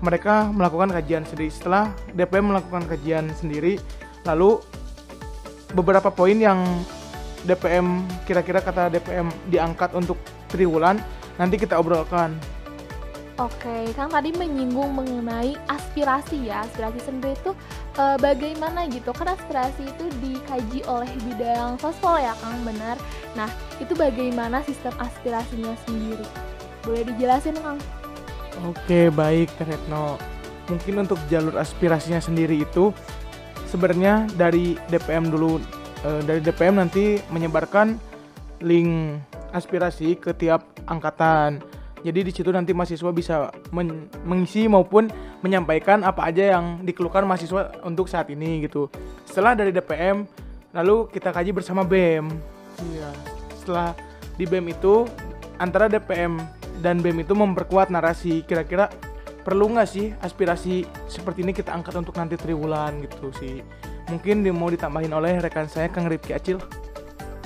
mereka 0.00 0.48
melakukan 0.52 0.92
kajian 0.92 1.24
sendiri. 1.24 1.50
Setelah 1.52 1.92
DPM 2.12 2.52
melakukan 2.52 2.84
kajian 2.88 3.32
sendiri, 3.36 3.80
lalu 4.28 4.60
beberapa 5.72 6.12
poin 6.12 6.36
yang 6.36 6.62
DPM 7.46 8.04
kira-kira 8.26 8.58
kata 8.58 8.90
DPM 8.90 9.30
diangkat 9.48 9.94
untuk 9.94 10.18
triwulan 10.50 10.98
nanti 11.38 11.56
kita 11.60 11.78
obrolkan. 11.78 12.34
Oke, 13.36 13.92
Kang 13.92 14.08
tadi 14.08 14.32
menyinggung 14.32 14.96
mengenai 14.96 15.60
aspirasi 15.68 16.48
ya. 16.48 16.64
Aspirasi 16.64 17.04
sendiri 17.04 17.36
itu 17.36 17.52
e, 18.00 18.04
bagaimana 18.16 18.88
gitu? 18.88 19.12
Kan 19.12 19.28
aspirasi 19.28 19.84
itu 19.84 20.08
dikaji 20.24 20.80
oleh 20.88 21.12
bidang 21.20 21.76
sosial 21.76 22.16
ya, 22.16 22.32
Kang, 22.40 22.56
benar. 22.64 22.96
Nah, 23.36 23.44
itu 23.76 23.92
bagaimana 23.92 24.64
sistem 24.64 24.96
aspirasinya 24.96 25.76
sendiri? 25.84 26.24
Boleh 26.80 27.04
dijelasin, 27.12 27.60
Kang? 27.60 27.76
Oke, 28.64 29.12
baik, 29.12 29.52
Retno. 29.60 30.16
Mungkin 30.72 31.04
untuk 31.04 31.20
jalur 31.28 31.60
aspirasinya 31.60 32.18
sendiri 32.18 32.64
itu 32.64 32.90
sebenarnya 33.68 34.24
dari 34.34 34.80
DPM 34.88 35.28
dulu 35.28 35.60
e, 36.02 36.10
dari 36.24 36.40
DPM 36.40 36.80
nanti 36.80 37.20
menyebarkan 37.28 38.00
link 38.64 39.20
aspirasi 39.52 40.16
ke 40.16 40.32
tiap 40.32 40.64
angkatan. 40.88 41.60
Jadi 42.00 42.20
di 42.22 42.32
situ 42.32 42.48
nanti 42.54 42.70
mahasiswa 42.70 43.10
bisa 43.10 43.50
men 43.74 44.06
mengisi 44.22 44.70
maupun 44.70 45.10
menyampaikan 45.42 46.06
apa 46.06 46.30
aja 46.30 46.56
yang 46.58 46.80
dikeluhkan 46.86 47.26
mahasiswa 47.26 47.76
untuk 47.82 48.06
saat 48.06 48.30
ini 48.30 48.64
gitu. 48.64 48.86
Setelah 49.26 49.58
dari 49.58 49.74
DPM, 49.74 50.24
lalu 50.70 51.10
kita 51.10 51.34
kaji 51.34 51.50
bersama 51.50 51.82
BEM. 51.82 52.30
Iya. 52.94 53.10
Setelah 53.58 53.88
di 54.38 54.44
BEM 54.46 54.70
itu 54.70 55.08
antara 55.58 55.88
DPM 55.90 56.38
dan 56.86 57.02
BEM 57.02 57.26
itu 57.26 57.34
memperkuat 57.34 57.90
narasi. 57.90 58.46
Kira-kira 58.46 58.86
perlu 59.42 59.74
nggak 59.74 59.88
sih 59.90 60.14
aspirasi 60.22 60.86
seperti 61.10 61.42
ini 61.42 61.50
kita 61.50 61.74
angkat 61.74 61.98
untuk 61.98 62.14
nanti 62.14 62.38
triwulan 62.38 63.02
gitu 63.02 63.34
sih? 63.42 63.66
Mungkin 64.06 64.46
mau 64.54 64.70
ditambahin 64.70 65.10
oleh 65.10 65.42
rekan 65.42 65.66
saya 65.66 65.90
Kang 65.90 66.06
Rifki 66.06 66.30
Acil. 66.30 66.62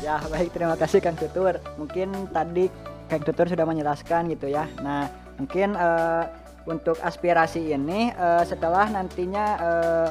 Ya 0.05 0.21
baik. 0.29 0.53
Terima 0.53 0.77
kasih 0.77 1.01
Kang 1.01 1.17
Tutur. 1.17 1.57
Mungkin 1.81 2.29
tadi 2.37 2.69
Kang 3.09 3.25
Tutur 3.25 3.49
sudah 3.49 3.65
menjelaskan 3.65 4.29
gitu 4.29 4.53
ya. 4.53 4.69
Nah 4.85 5.09
mungkin 5.41 5.73
uh, 5.73 6.29
untuk 6.69 7.01
aspirasi 7.01 7.73
ini 7.73 8.13
uh, 8.21 8.45
setelah 8.45 8.93
nantinya 8.93 9.47
uh, 9.57 10.09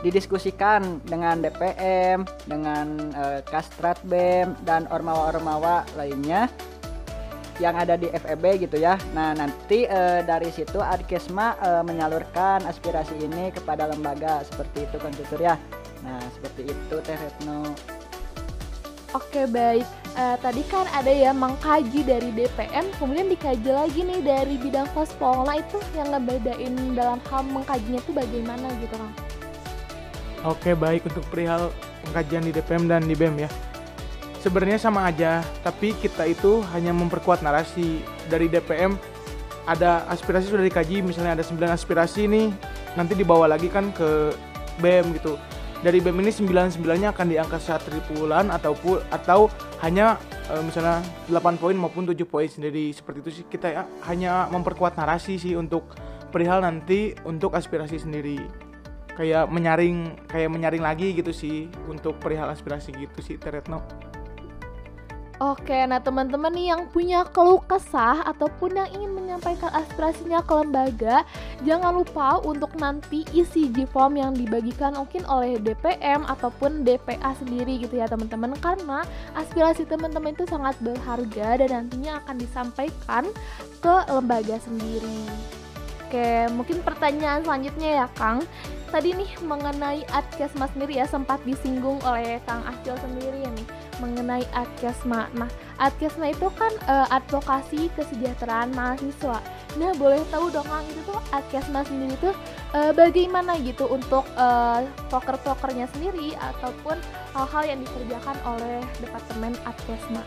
didiskusikan 0.00 1.04
dengan 1.04 1.44
DPM, 1.44 2.24
dengan 2.48 3.12
uh, 3.12 3.44
Kastrat 3.44 4.00
BEM 4.08 4.56
dan 4.64 4.88
ormawa-ormawa 4.88 5.84
lainnya 6.00 6.48
yang 7.58 7.74
ada 7.74 7.98
di 7.98 8.06
FEB 8.10 8.66
gitu 8.66 8.78
ya. 8.78 8.94
Nah, 9.14 9.34
nanti 9.34 9.86
e, 9.86 10.00
dari 10.22 10.50
situ 10.50 10.78
Adkesma 10.78 11.58
e, 11.58 11.70
menyalurkan 11.82 12.62
aspirasi 12.66 13.18
ini 13.18 13.50
kepada 13.50 13.90
lembaga 13.90 14.46
seperti 14.46 14.86
itu 14.86 14.96
kan 14.98 15.12
tutur 15.14 15.40
ya. 15.42 15.54
Nah, 16.06 16.22
seperti 16.34 16.70
itu 16.70 16.96
Teh 17.02 17.18
Retno. 17.18 17.74
Oke 19.16 19.48
baik, 19.48 19.88
uh, 20.20 20.36
tadi 20.36 20.60
kan 20.68 20.84
ada 20.92 21.08
ya 21.08 21.32
mengkaji 21.32 22.04
dari 22.04 22.28
DPM, 22.28 22.92
kemudian 23.00 23.32
dikaji 23.32 23.72
lagi 23.72 24.04
nih 24.04 24.20
dari 24.20 24.60
bidang 24.60 24.84
kospol. 24.92 25.48
Nah 25.48 25.56
itu 25.56 25.80
yang 25.96 26.12
ngebedain 26.12 26.76
dalam 26.92 27.16
hal 27.32 27.40
mengkajinya 27.48 28.04
itu 28.04 28.12
bagaimana 28.12 28.68
gitu 28.84 28.92
kan? 29.00 29.12
Oke 30.44 30.76
baik 30.76 31.08
untuk 31.08 31.24
perihal 31.32 31.72
pengkajian 32.04 32.44
di 32.44 32.52
DPM 32.52 32.84
dan 32.84 33.00
di 33.08 33.16
BEM 33.16 33.48
ya. 33.48 33.48
Sebenarnya 34.38 34.78
sama 34.78 35.06
aja, 35.10 35.42
tapi 35.66 35.92
kita 35.98 36.22
itu 36.26 36.62
hanya 36.70 36.94
memperkuat 36.94 37.42
narasi 37.42 38.00
dari 38.30 38.46
DPM. 38.46 38.94
Ada 39.66 40.08
aspirasi 40.08 40.48
sudah 40.48 40.64
dikaji, 40.64 41.04
misalnya 41.04 41.36
ada 41.36 41.44
9 41.44 41.58
aspirasi 41.68 42.24
nih, 42.30 42.48
nanti 42.96 43.12
dibawa 43.18 43.50
lagi 43.50 43.68
kan 43.68 43.92
ke 43.92 44.32
BEM 44.80 45.18
gitu 45.18 45.36
dari 45.78 46.02
BEM 46.02 46.18
ini 46.26 46.32
99-nya 46.34 47.14
akan 47.14 47.26
diangkat 47.30 47.60
saat 47.62 47.82
tripulan 47.86 48.50
ataupun 48.50 48.98
atau 49.14 49.46
hanya 49.78 50.18
e, 50.50 50.58
misalnya 50.66 50.98
8 51.30 51.60
poin 51.60 51.76
maupun 51.78 52.02
7 52.02 52.18
poin 52.26 52.50
sendiri 52.50 52.90
seperti 52.90 53.18
itu 53.22 53.30
sih 53.30 53.44
kita 53.46 53.66
ya, 53.70 53.82
hanya 54.10 54.50
memperkuat 54.50 54.98
narasi 54.98 55.38
sih 55.38 55.54
untuk 55.54 55.94
perihal 56.34 56.66
nanti 56.66 57.14
untuk 57.22 57.54
aspirasi 57.54 58.02
sendiri 58.02 58.42
kayak 59.14 59.50
menyaring 59.50 60.18
kayak 60.26 60.50
menyaring 60.50 60.82
lagi 60.82 61.14
gitu 61.14 61.30
sih 61.30 61.70
untuk 61.86 62.18
perihal 62.18 62.50
aspirasi 62.50 62.94
gitu 62.94 63.18
sih 63.22 63.38
Teretno. 63.38 64.07
Oke, 65.38 65.86
nah 65.86 66.02
teman-teman 66.02 66.50
nih 66.50 66.74
yang 66.74 66.90
punya 66.90 67.22
keluh 67.30 67.62
kesah 67.62 68.26
ataupun 68.26 68.74
yang 68.74 68.90
ingin 68.90 69.14
menyampaikan 69.14 69.70
aspirasinya 69.70 70.42
ke 70.42 70.50
lembaga, 70.50 71.22
jangan 71.62 71.94
lupa 71.94 72.42
untuk 72.42 72.74
nanti 72.74 73.22
isi 73.30 73.70
G 73.70 73.86
form 73.86 74.18
yang 74.18 74.34
dibagikan 74.34 74.98
mungkin 74.98 75.22
oleh 75.30 75.62
DPM 75.62 76.26
ataupun 76.26 76.82
DPA 76.82 77.38
sendiri 77.38 77.78
gitu 77.78 78.02
ya 78.02 78.10
teman-teman 78.10 78.58
karena 78.58 79.06
aspirasi 79.38 79.86
teman-teman 79.86 80.34
itu 80.34 80.42
sangat 80.50 80.74
berharga 80.82 81.62
dan 81.62 81.70
nantinya 81.86 82.18
akan 82.26 82.34
disampaikan 82.34 83.24
ke 83.78 83.94
lembaga 84.10 84.58
sendiri. 84.58 85.22
Oke, 86.02 86.50
mungkin 86.50 86.82
pertanyaan 86.82 87.46
selanjutnya 87.46 88.02
ya 88.02 88.06
Kang. 88.18 88.42
Tadi 88.88 89.12
nih 89.12 89.30
mengenai 89.44 90.00
Adkesma 90.16 90.64
sendiri 90.72 90.96
ya 90.96 91.04
sempat 91.04 91.44
disinggung 91.44 92.00
oleh 92.08 92.40
Kang 92.48 92.64
Acil 92.64 92.96
sendiri 92.96 93.44
ya 93.44 93.50
nih 93.52 93.68
mengenai 94.00 94.48
Adkesma. 94.56 95.28
Nah, 95.36 95.50
Adkesma 95.76 96.32
itu 96.32 96.48
kan 96.56 96.72
uh, 96.88 97.04
advokasi 97.12 97.92
kesejahteraan 97.92 98.72
mahasiswa. 98.72 99.44
Nah, 99.76 99.92
boleh 100.00 100.24
tahu 100.32 100.48
dong 100.48 100.64
Kang 100.64 100.88
itu 100.88 101.04
tuh 101.04 101.20
Adkesma 101.36 101.84
sendiri 101.84 102.16
tuh 102.16 102.32
uh, 102.72 102.96
bagaimana 102.96 103.60
gitu 103.60 103.92
untuk 103.92 104.24
uh, 104.40 104.80
proker-prokernya 105.12 105.84
sendiri 105.92 106.32
ataupun 106.56 106.96
hal-hal 107.36 107.64
yang 107.68 107.78
dikerjakan 107.84 108.40
oleh 108.48 108.80
Departemen 109.04 109.52
Adkesma. 109.68 110.24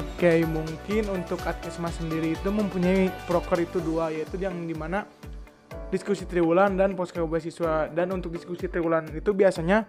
Oke, 0.00 0.48
mungkin 0.48 1.12
untuk 1.12 1.44
Adkesma 1.44 1.92
sendiri 1.92 2.32
itu 2.32 2.48
mempunyai 2.48 3.12
proker 3.28 3.60
itu 3.60 3.84
dua, 3.84 4.08
yaitu 4.08 4.40
yang 4.40 4.64
di 4.64 4.72
mana 4.72 5.04
diskusi 5.92 6.24
triwulan 6.24 6.72
dan 6.74 6.96
posko 6.96 7.20
beasiswa. 7.28 7.92
Dan 7.92 8.16
untuk 8.16 8.32
diskusi 8.32 8.64
triwulan 8.66 9.12
itu 9.12 9.36
biasanya 9.36 9.84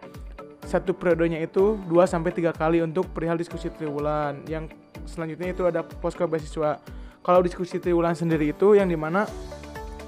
satu 0.68 0.92
periodenya 0.92 1.40
itu 1.40 1.80
2 1.88 1.92
sampai 2.04 2.36
tiga 2.36 2.52
kali 2.52 2.84
untuk 2.84 3.08
perihal 3.16 3.40
diskusi 3.40 3.72
triwulan. 3.72 4.44
Yang 4.46 4.76
selanjutnya 5.08 5.56
itu 5.56 5.64
ada 5.64 5.82
posko 5.82 6.28
beasiswa. 6.28 6.84
Kalau 7.24 7.40
diskusi 7.40 7.80
triwulan 7.80 8.20
sendiri 8.20 8.52
itu 8.52 8.76
yang 8.76 8.92
di 8.92 9.00
mana 9.00 9.24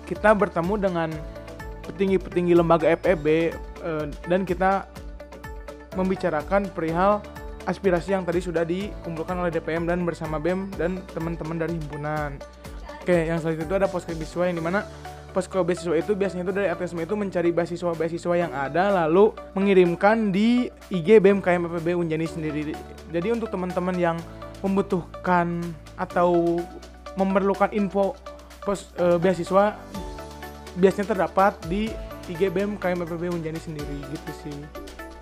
kita 0.03 0.35
bertemu 0.35 0.75
dengan 0.75 1.09
petinggi-petinggi 1.87 2.53
lembaga 2.53 2.91
FEB 2.99 3.25
eh, 3.55 4.05
dan 4.27 4.43
kita 4.43 4.83
membicarakan 5.95 6.67
perihal 6.75 7.23
aspirasi 7.65 8.13
yang 8.13 8.27
tadi 8.27 8.43
sudah 8.43 8.67
dikumpulkan 8.67 9.41
oleh 9.41 9.49
DPM 9.49 9.89
dan 9.89 10.03
bersama 10.05 10.37
BEM 10.37 10.75
dan 10.75 11.01
teman-teman 11.15 11.55
dari 11.57 11.73
himpunan. 11.79 12.37
Oke, 13.01 13.25
yang 13.25 13.41
selanjutnya 13.41 13.69
itu 13.69 13.77
ada 13.79 13.87
posko 13.89 14.11
beasiswa 14.13 14.43
yang 14.49 14.57
di 14.59 14.65
mana 14.65 14.85
posko 15.35 15.67
beasiswa 15.67 15.91
itu 15.99 16.15
biasanya 16.15 16.47
itu 16.47 16.53
dari 16.55 16.71
ATSM 16.71 17.03
itu 17.03 17.15
mencari 17.19 17.51
beasiswa-beasiswa 17.51 18.33
yang 18.39 18.55
ada 18.55 19.03
lalu 19.03 19.35
mengirimkan 19.51 20.31
di 20.31 20.71
IG 20.87 21.19
BEM 21.19 21.43
KMFB 21.43 21.91
Unjani 21.91 22.23
sendiri. 22.23 22.71
Jadi 23.11 23.27
untuk 23.35 23.51
teman-teman 23.51 23.99
yang 23.99 24.15
membutuhkan 24.63 25.59
atau 25.99 26.63
memerlukan 27.19 27.67
info 27.75 28.15
pos 28.63 28.95
e, 28.95 29.19
beasiswa 29.19 29.75
biasanya 30.79 31.11
terdapat 31.11 31.59
di 31.67 31.91
IG 32.31 32.47
BEM 32.55 32.79
KMFB 32.79 33.35
Unjani 33.35 33.59
sendiri 33.59 33.99
gitu 34.15 34.31
sih. 34.39 34.55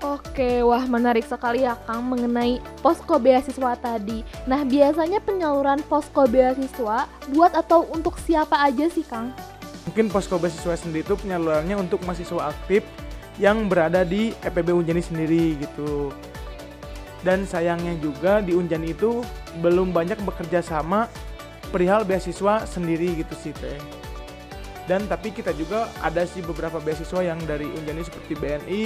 Oke, 0.03 0.60
wah 0.62 0.84
menarik 0.84 1.24
sekali 1.24 1.63
ya 1.63 1.79
Kang 1.88 2.03
mengenai 2.05 2.60
posko 2.84 3.17
beasiswa 3.17 3.72
tadi. 3.79 4.22
Nah, 4.43 4.67
biasanya 4.67 5.24
penyaluran 5.24 5.79
posko 5.88 6.27
beasiswa 6.27 7.08
buat 7.32 7.55
atau 7.55 7.88
untuk 7.88 8.20
siapa 8.20 8.60
aja 8.67 8.91
sih 8.91 9.08
Kang? 9.08 9.32
Mungkin 9.84 10.08
posko 10.08 10.40
beasiswa 10.40 10.80
sendiri 10.80 11.04
itu 11.04 11.16
penyalurannya 11.20 11.75
untuk 11.75 12.04
mahasiswa 12.08 12.52
aktif 12.56 12.88
yang 13.42 13.68
berada 13.68 14.08
di 14.08 14.32
EPB 14.46 14.72
Unjani 14.72 15.04
sendiri 15.04 15.60
gitu. 15.60 16.13
Dan 17.24 17.48
sayangnya 17.48 17.96
juga 18.00 18.44
di 18.44 18.56
Unjani 18.56 18.92
itu 18.96 19.24
belum 19.60 19.96
banyak 19.96 20.20
bekerja 20.24 20.60
sama 20.63 21.08
perihal 21.72 22.04
beasiswa 22.04 22.68
sendiri 22.68 23.16
gitu 23.20 23.36
sih 23.36 23.56
teh. 23.56 23.80
Dan 24.84 25.08
tapi 25.08 25.32
kita 25.32 25.56
juga 25.56 25.88
ada 26.04 26.28
sih 26.28 26.44
beberapa 26.44 26.84
beasiswa 26.84 27.24
yang 27.24 27.40
dari 27.48 27.63
Unjani 27.68 28.04
seperti 28.04 28.36
BNI, 28.36 28.84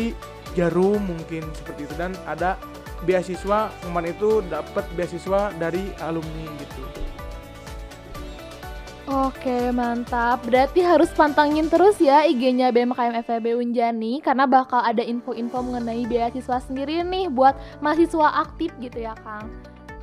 Jarum 0.54 1.02
mungkin 1.02 1.42
seperti 1.58 1.90
itu 1.90 1.94
dan 1.98 2.14
ada 2.30 2.58
beasiswa 3.06 3.74
kemarin 3.82 4.14
itu 4.14 4.42
dapat 4.46 4.86
beasiswa 4.94 5.54
dari 5.58 5.90
alumni 6.02 6.46
gitu. 6.62 6.84
Oke 9.08 9.72
mantap, 9.72 10.44
berarti 10.44 10.84
harus 10.84 11.08
pantangin 11.16 11.72
terus 11.72 11.96
ya 11.96 12.28
IG-nya 12.28 12.76
BMKM 12.76 13.24
FEB 13.24 13.56
Unjani 13.56 14.20
karena 14.20 14.44
bakal 14.44 14.84
ada 14.84 15.00
info-info 15.00 15.64
mengenai 15.64 16.04
beasiswa 16.04 16.60
sendiri 16.60 17.08
nih 17.08 17.32
buat 17.32 17.56
mahasiswa 17.80 18.44
aktif 18.44 18.76
gitu 18.84 19.08
ya 19.08 19.16
Kang. 19.24 19.48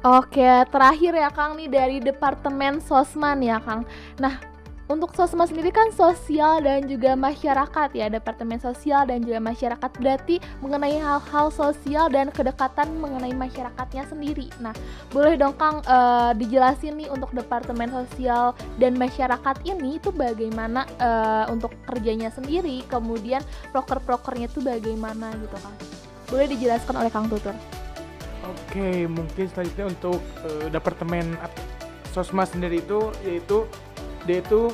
Oke, 0.08 0.64
terakhir 0.73 1.12
ya 1.20 1.28
Kang 1.28 1.61
nih 1.61 1.68
dari 1.68 2.00
Departemen 2.00 2.80
Sosman 2.80 3.44
ya 3.44 3.61
Kang. 3.61 3.84
Nah, 4.16 4.40
untuk 4.85 5.17
Sosma 5.17 5.49
sendiri 5.49 5.73
kan 5.73 5.88
sosial 5.97 6.61
dan 6.61 6.85
juga 6.85 7.17
masyarakat 7.17 7.88
ya, 7.97 8.12
Departemen 8.12 8.61
Sosial 8.61 9.09
dan 9.09 9.25
juga 9.25 9.41
masyarakat 9.41 9.91
berarti 9.97 10.37
mengenai 10.61 11.00
hal-hal 11.00 11.49
sosial 11.49 12.12
dan 12.12 12.29
kedekatan 12.29 13.00
mengenai 13.00 13.33
masyarakatnya 13.33 14.05
sendiri. 14.05 14.53
Nah, 14.61 14.76
boleh 15.09 15.41
dong 15.41 15.57
Kang 15.57 15.81
uh, 15.88 16.37
dijelasin 16.37 17.00
nih 17.00 17.09
untuk 17.09 17.33
Departemen 17.33 17.88
Sosial 17.88 18.53
dan 18.76 19.00
masyarakat 19.00 19.57
ini 19.64 19.97
itu 19.97 20.12
bagaimana 20.12 20.85
uh, 21.00 21.49
untuk 21.49 21.73
kerjanya 21.88 22.29
sendiri, 22.29 22.85
kemudian 22.85 23.41
proker-prokernya 23.73 24.53
itu 24.53 24.61
bagaimana 24.61 25.33
gitu 25.41 25.57
Kang. 25.64 25.76
Boleh 26.29 26.47
dijelaskan 26.53 27.00
oleh 27.00 27.09
Kang 27.09 27.33
Tutur. 27.33 27.57
Oke, 28.45 29.09
mungkin 29.09 29.49
selanjutnya 29.49 29.88
untuk 29.88 30.21
uh, 30.45 30.69
Departemen 30.69 31.41
Sosma 32.12 32.45
sendiri 32.47 32.79
itu 32.79 33.11
yaitu 33.26 33.67
dia 34.25 34.40
itu 34.40 34.73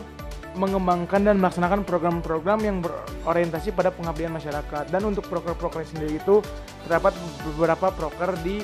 mengembangkan 0.58 1.22
dan 1.22 1.38
melaksanakan 1.38 1.86
program-program 1.86 2.58
yang 2.66 2.82
berorientasi 2.82 3.70
pada 3.70 3.94
pengabdian 3.94 4.34
masyarakat 4.34 4.90
dan 4.90 5.02
untuk 5.06 5.30
proker-proker 5.30 5.86
sendiri 5.86 6.18
itu 6.18 6.42
terdapat 6.86 7.14
beberapa 7.46 7.94
proker 7.94 8.34
di 8.42 8.58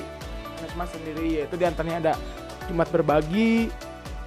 Mesmas 0.59 0.91
sendiri 0.91 1.39
yaitu 1.43 1.55
di 1.55 1.63
antaranya 1.63 2.11
ada 2.11 2.13
Jumat 2.67 2.91
berbagi, 2.91 3.71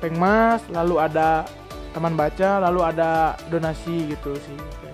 Pengmas, 0.00 0.64
lalu 0.72 0.96
ada 0.96 1.44
teman 1.92 2.16
baca, 2.16 2.56
lalu 2.64 2.80
ada 2.80 3.36
donasi 3.52 4.08
gitu 4.08 4.32
sih. 4.40 4.89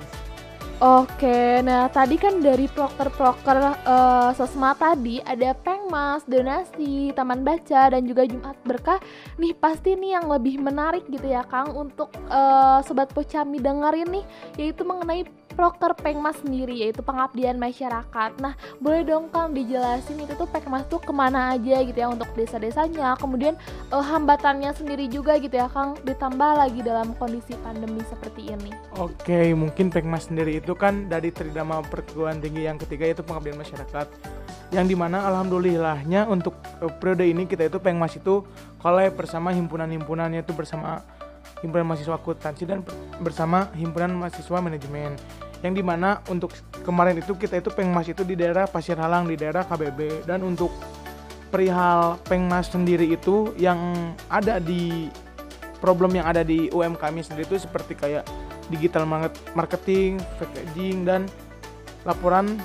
Oke, 0.76 1.64
nah 1.64 1.88
tadi 1.88 2.20
kan 2.20 2.36
dari 2.44 2.68
proker-proker 2.68 3.80
uh, 3.88 4.28
sosma 4.36 4.76
tadi 4.76 5.24
ada 5.24 5.56
pengmas, 5.56 6.20
donasi, 6.28 7.16
taman 7.16 7.40
baca 7.40 7.96
dan 7.96 8.04
juga 8.04 8.28
Jumat 8.28 8.60
berkah. 8.60 9.00
Nih 9.40 9.56
pasti 9.56 9.96
nih 9.96 10.20
yang 10.20 10.28
lebih 10.28 10.60
menarik 10.60 11.08
gitu 11.08 11.32
ya 11.32 11.48
Kang 11.48 11.72
untuk 11.72 12.12
uh, 12.28 12.84
sobat 12.84 13.08
Pocami 13.08 13.56
dengerin 13.56 14.20
nih 14.20 14.24
yaitu 14.60 14.84
mengenai 14.84 15.24
proker 15.54 15.94
Pengmas 15.96 16.36
sendiri 16.42 16.74
yaitu 16.82 17.00
pengabdian 17.00 17.56
masyarakat. 17.56 18.30
Nah, 18.42 18.58
boleh 18.82 19.06
dong 19.06 19.30
Kang 19.30 19.54
dijelasin 19.54 20.18
itu 20.20 20.34
tuh 20.34 20.48
Pengmas 20.50 20.84
tuh 20.90 20.98
ke 20.98 21.12
mana 21.14 21.54
aja 21.54 21.80
gitu 21.82 21.96
ya 21.96 22.08
untuk 22.10 22.28
desa-desanya, 22.34 23.14
kemudian 23.16 23.54
uh, 23.94 24.02
hambatannya 24.02 24.74
sendiri 24.74 25.06
juga 25.06 25.38
gitu 25.38 25.56
ya 25.56 25.70
Kang, 25.70 25.96
ditambah 26.02 26.50
lagi 26.58 26.80
dalam 26.82 27.14
kondisi 27.16 27.54
pandemi 27.62 28.02
seperti 28.06 28.52
ini. 28.52 28.70
Oke, 28.98 29.54
mungkin 29.56 29.88
Pengmas 29.88 30.28
sendiri 30.28 30.58
itu 30.58 30.74
kan 30.74 31.06
dari 31.06 31.30
Tridama 31.30 31.80
Perguruan 31.86 32.42
Tinggi 32.42 32.66
yang 32.66 32.76
ketiga 32.76 33.08
yaitu 33.08 33.22
pengabdian 33.22 33.56
masyarakat 33.56 34.06
yang 34.74 34.90
di 34.90 34.98
mana 34.98 35.22
alhamdulillahnya 35.30 36.26
untuk 36.26 36.58
uh, 36.82 36.90
periode 36.90 37.22
ini 37.22 37.46
kita 37.46 37.70
itu 37.70 37.78
Pengmas 37.78 38.18
itu 38.18 38.42
collab 38.82 39.14
bersama 39.14 39.54
himpunan-himpunannya 39.54 40.42
itu 40.42 40.52
bersama 40.52 41.06
himpunan 41.64 41.88
mahasiswa 41.88 42.16
akuntansi 42.16 42.64
dan 42.68 42.84
bersama 43.20 43.72
himpunan 43.72 44.12
mahasiswa 44.16 44.58
manajemen 44.60 45.16
yang 45.64 45.72
di 45.72 45.80
mana 45.80 46.20
untuk 46.28 46.52
kemarin 46.84 47.16
itu 47.16 47.32
kita 47.32 47.58
itu 47.58 47.72
pengmas 47.72 48.06
itu 48.06 48.22
di 48.22 48.36
daerah 48.36 48.68
Pasir 48.68 49.00
Halang 49.00 49.24
di 49.24 49.40
daerah 49.40 49.64
KBB 49.64 50.28
dan 50.28 50.44
untuk 50.44 50.68
perihal 51.48 52.20
pengmas 52.28 52.68
sendiri 52.68 53.08
itu 53.08 53.56
yang 53.56 53.78
ada 54.28 54.60
di 54.60 55.08
problem 55.80 56.12
yang 56.18 56.26
ada 56.28 56.44
di 56.44 56.68
UM 56.72 56.98
kami 56.98 57.24
sendiri 57.24 57.48
itu 57.48 57.64
seperti 57.64 57.96
kayak 57.96 58.24
digital 58.68 59.06
marketing, 59.54 60.18
packaging 60.42 61.06
dan 61.06 61.30
laporan 62.02 62.58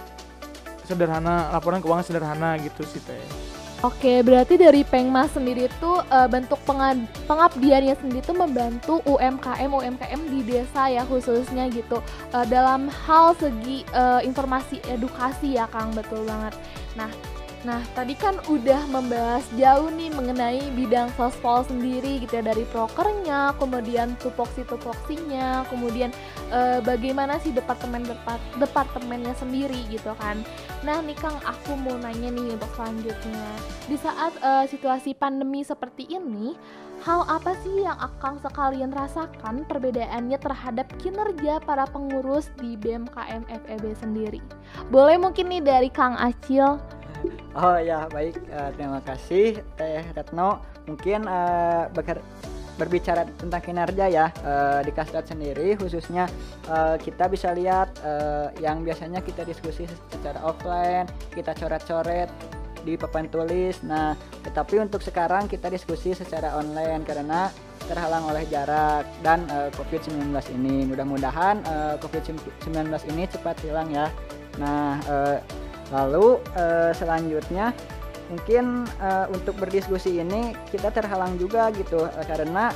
sederhana, 0.86 1.54
laporan 1.54 1.80
keuangan 1.80 2.06
sederhana 2.06 2.58
gitu 2.60 2.82
sih 2.84 3.02
teh. 3.06 3.22
Oke, 3.82 4.22
berarti 4.22 4.62
dari 4.62 4.86
Pengmas 4.86 5.34
sendiri 5.34 5.66
itu 5.66 5.92
uh, 5.98 6.30
bentuk 6.30 6.62
pengabdiannya 7.26 7.98
sendiri 7.98 8.22
itu 8.22 8.30
membantu 8.30 9.02
UMKM 9.10 9.74
UMKM 9.74 10.22
di 10.30 10.46
desa 10.46 10.86
ya 10.86 11.02
khususnya 11.02 11.66
gitu 11.74 11.98
uh, 12.30 12.46
dalam 12.46 12.94
hal 12.94 13.34
segi 13.42 13.82
uh, 13.98 14.22
informasi 14.22 14.78
edukasi 14.86 15.58
ya 15.58 15.66
Kang 15.74 15.98
betul 15.98 16.22
banget. 16.30 16.54
Nah, 16.94 17.10
Nah, 17.62 17.86
tadi 17.94 18.18
kan 18.18 18.42
udah 18.50 18.90
membahas 18.90 19.46
jauh 19.54 19.94
nih 19.94 20.10
mengenai 20.10 20.74
bidang 20.74 21.14
sospol 21.14 21.62
sendiri 21.62 22.18
gitu 22.26 22.42
ya 22.42 22.44
dari 22.46 22.66
prokernya, 22.74 23.54
kemudian 23.62 24.18
tupoksi-tupoksinya, 24.18 25.70
kemudian 25.70 26.10
e, 26.50 26.82
bagaimana 26.82 27.38
sih 27.38 27.54
departemen 27.54 28.02
depart 28.02 28.42
departemennya 28.58 29.38
sendiri 29.38 29.86
gitu 29.94 30.10
kan. 30.18 30.42
Nah, 30.82 31.06
nih 31.06 31.14
Kang, 31.22 31.38
aku 31.46 31.78
mau 31.78 31.94
nanya 32.02 32.34
nih 32.34 32.58
untuk 32.58 32.72
selanjutnya. 32.74 33.46
Di 33.86 33.98
saat 34.02 34.34
e, 34.42 34.52
situasi 34.66 35.14
pandemi 35.14 35.62
seperti 35.62 36.10
ini, 36.10 36.58
hal 37.06 37.30
apa 37.30 37.54
sih 37.62 37.86
yang 37.86 37.98
akan 37.98 38.42
sekalian 38.42 38.90
rasakan 38.90 39.70
perbedaannya 39.70 40.42
terhadap 40.42 40.90
kinerja 40.98 41.62
para 41.62 41.86
pengurus 41.86 42.50
di 42.58 42.74
BMKM 42.74 43.46
FEB 43.46 43.86
sendiri? 43.98 44.42
Boleh 44.90 45.22
mungkin 45.22 45.50
nih 45.50 45.62
dari 45.62 45.90
Kang 45.94 46.18
Acil 46.18 46.82
Oh 47.56 47.78
ya 47.78 48.08
baik. 48.10 48.40
Uh, 48.50 48.70
terima 48.76 49.02
kasih 49.04 49.60
Teh 49.76 50.06
Retno. 50.16 50.62
Mungkin 50.88 51.28
uh, 51.28 51.88
berbicara 52.80 53.28
tentang 53.38 53.62
kinerja 53.62 54.06
ya 54.10 54.26
uh, 54.42 54.82
di 54.82 54.90
Kasrat 54.90 55.30
sendiri 55.30 55.78
khususnya 55.78 56.26
uh, 56.66 56.98
kita 56.98 57.30
bisa 57.30 57.54
lihat 57.54 57.94
uh, 58.02 58.50
yang 58.58 58.82
biasanya 58.82 59.22
kita 59.22 59.46
diskusi 59.46 59.86
secara 60.10 60.42
offline 60.42 61.06
kita 61.30 61.54
coret-coret 61.54 62.32
di 62.82 62.98
papan 62.98 63.30
tulis. 63.30 63.78
Nah 63.86 64.18
tetapi 64.42 64.82
untuk 64.82 65.06
sekarang 65.06 65.46
kita 65.46 65.70
diskusi 65.70 66.18
secara 66.18 66.58
online 66.58 67.06
karena 67.06 67.54
terhalang 67.86 68.26
oleh 68.30 68.46
jarak 68.50 69.06
dan 69.22 69.46
uh, 69.54 69.70
COVID-19 69.78 70.34
ini. 70.58 70.90
Mudah-mudahan 70.90 71.62
uh, 71.66 71.96
COVID-19 72.02 72.90
ini 73.14 73.24
cepat 73.30 73.62
hilang 73.62 73.90
ya. 73.94 74.10
Nah 74.58 74.98
uh, 75.06 75.38
Lalu 75.92 76.40
uh, 76.56 76.92
selanjutnya 76.96 77.76
mungkin 78.32 78.88
uh, 79.04 79.28
untuk 79.36 79.60
berdiskusi 79.60 80.24
ini 80.24 80.56
kita 80.72 80.88
terhalang 80.96 81.36
juga 81.36 81.68
gitu 81.76 82.08
uh, 82.08 82.26
karena 82.26 82.72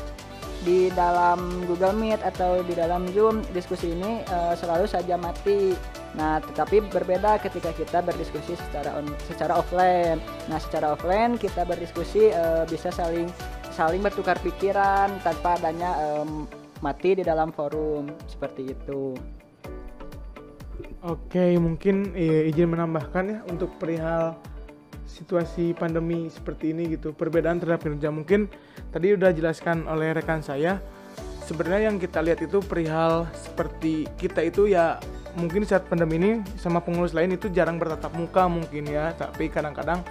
di 0.68 0.90
dalam 0.92 1.64
Google 1.70 1.94
Meet 1.96 2.26
atau 2.26 2.66
di 2.66 2.74
dalam 2.74 3.08
Zoom 3.14 3.46
diskusi 3.54 3.94
ini 3.94 4.24
uh, 4.32 4.54
selalu 4.58 4.90
saja 4.90 5.16
mati. 5.16 5.76
Nah, 6.16 6.40
tetapi 6.40 6.80
berbeda 6.96 7.44
ketika 7.44 7.76
kita 7.76 8.00
berdiskusi 8.00 8.56
secara 8.56 8.96
on, 8.96 9.06
secara 9.28 9.60
offline. 9.60 10.18
Nah, 10.48 10.58
secara 10.64 10.96
offline 10.96 11.36
kita 11.36 11.68
berdiskusi 11.68 12.32
uh, 12.32 12.64
bisa 12.72 12.88
saling 12.90 13.28
saling 13.76 14.00
bertukar 14.00 14.40
pikiran 14.40 15.12
tanpa 15.28 15.60
adanya 15.60 15.92
um, 16.00 16.48
mati 16.80 17.20
di 17.20 17.24
dalam 17.28 17.52
forum 17.52 18.08
seperti 18.32 18.72
itu. 18.72 19.12
Oke, 21.06 21.54
mungkin 21.62 22.18
iya, 22.18 22.50
izin 22.50 22.66
menambahkan 22.66 23.24
ya 23.30 23.40
untuk 23.46 23.78
perihal 23.78 24.34
situasi 25.06 25.78
pandemi 25.78 26.34
seperti 26.34 26.74
ini 26.74 26.98
gitu. 26.98 27.14
Perbedaan 27.14 27.62
terhadap 27.62 27.86
kinerja 27.86 28.10
mungkin 28.10 28.50
tadi 28.90 29.14
udah 29.14 29.30
jelaskan 29.30 29.86
oleh 29.86 30.18
rekan 30.18 30.42
saya. 30.42 30.82
Sebenarnya 31.46 31.94
yang 31.94 32.02
kita 32.02 32.26
lihat 32.26 32.42
itu 32.42 32.58
perihal 32.58 33.30
seperti 33.38 34.10
kita 34.18 34.42
itu 34.42 34.66
ya 34.66 34.98
mungkin 35.38 35.62
saat 35.62 35.86
pandemi 35.86 36.18
ini 36.18 36.32
sama 36.58 36.82
pengurus 36.82 37.14
lain 37.14 37.38
itu 37.38 37.54
jarang 37.54 37.78
bertatap 37.78 38.10
muka 38.18 38.50
mungkin 38.50 38.90
ya, 38.90 39.14
tapi 39.14 39.46
kadang-kadang 39.54 40.02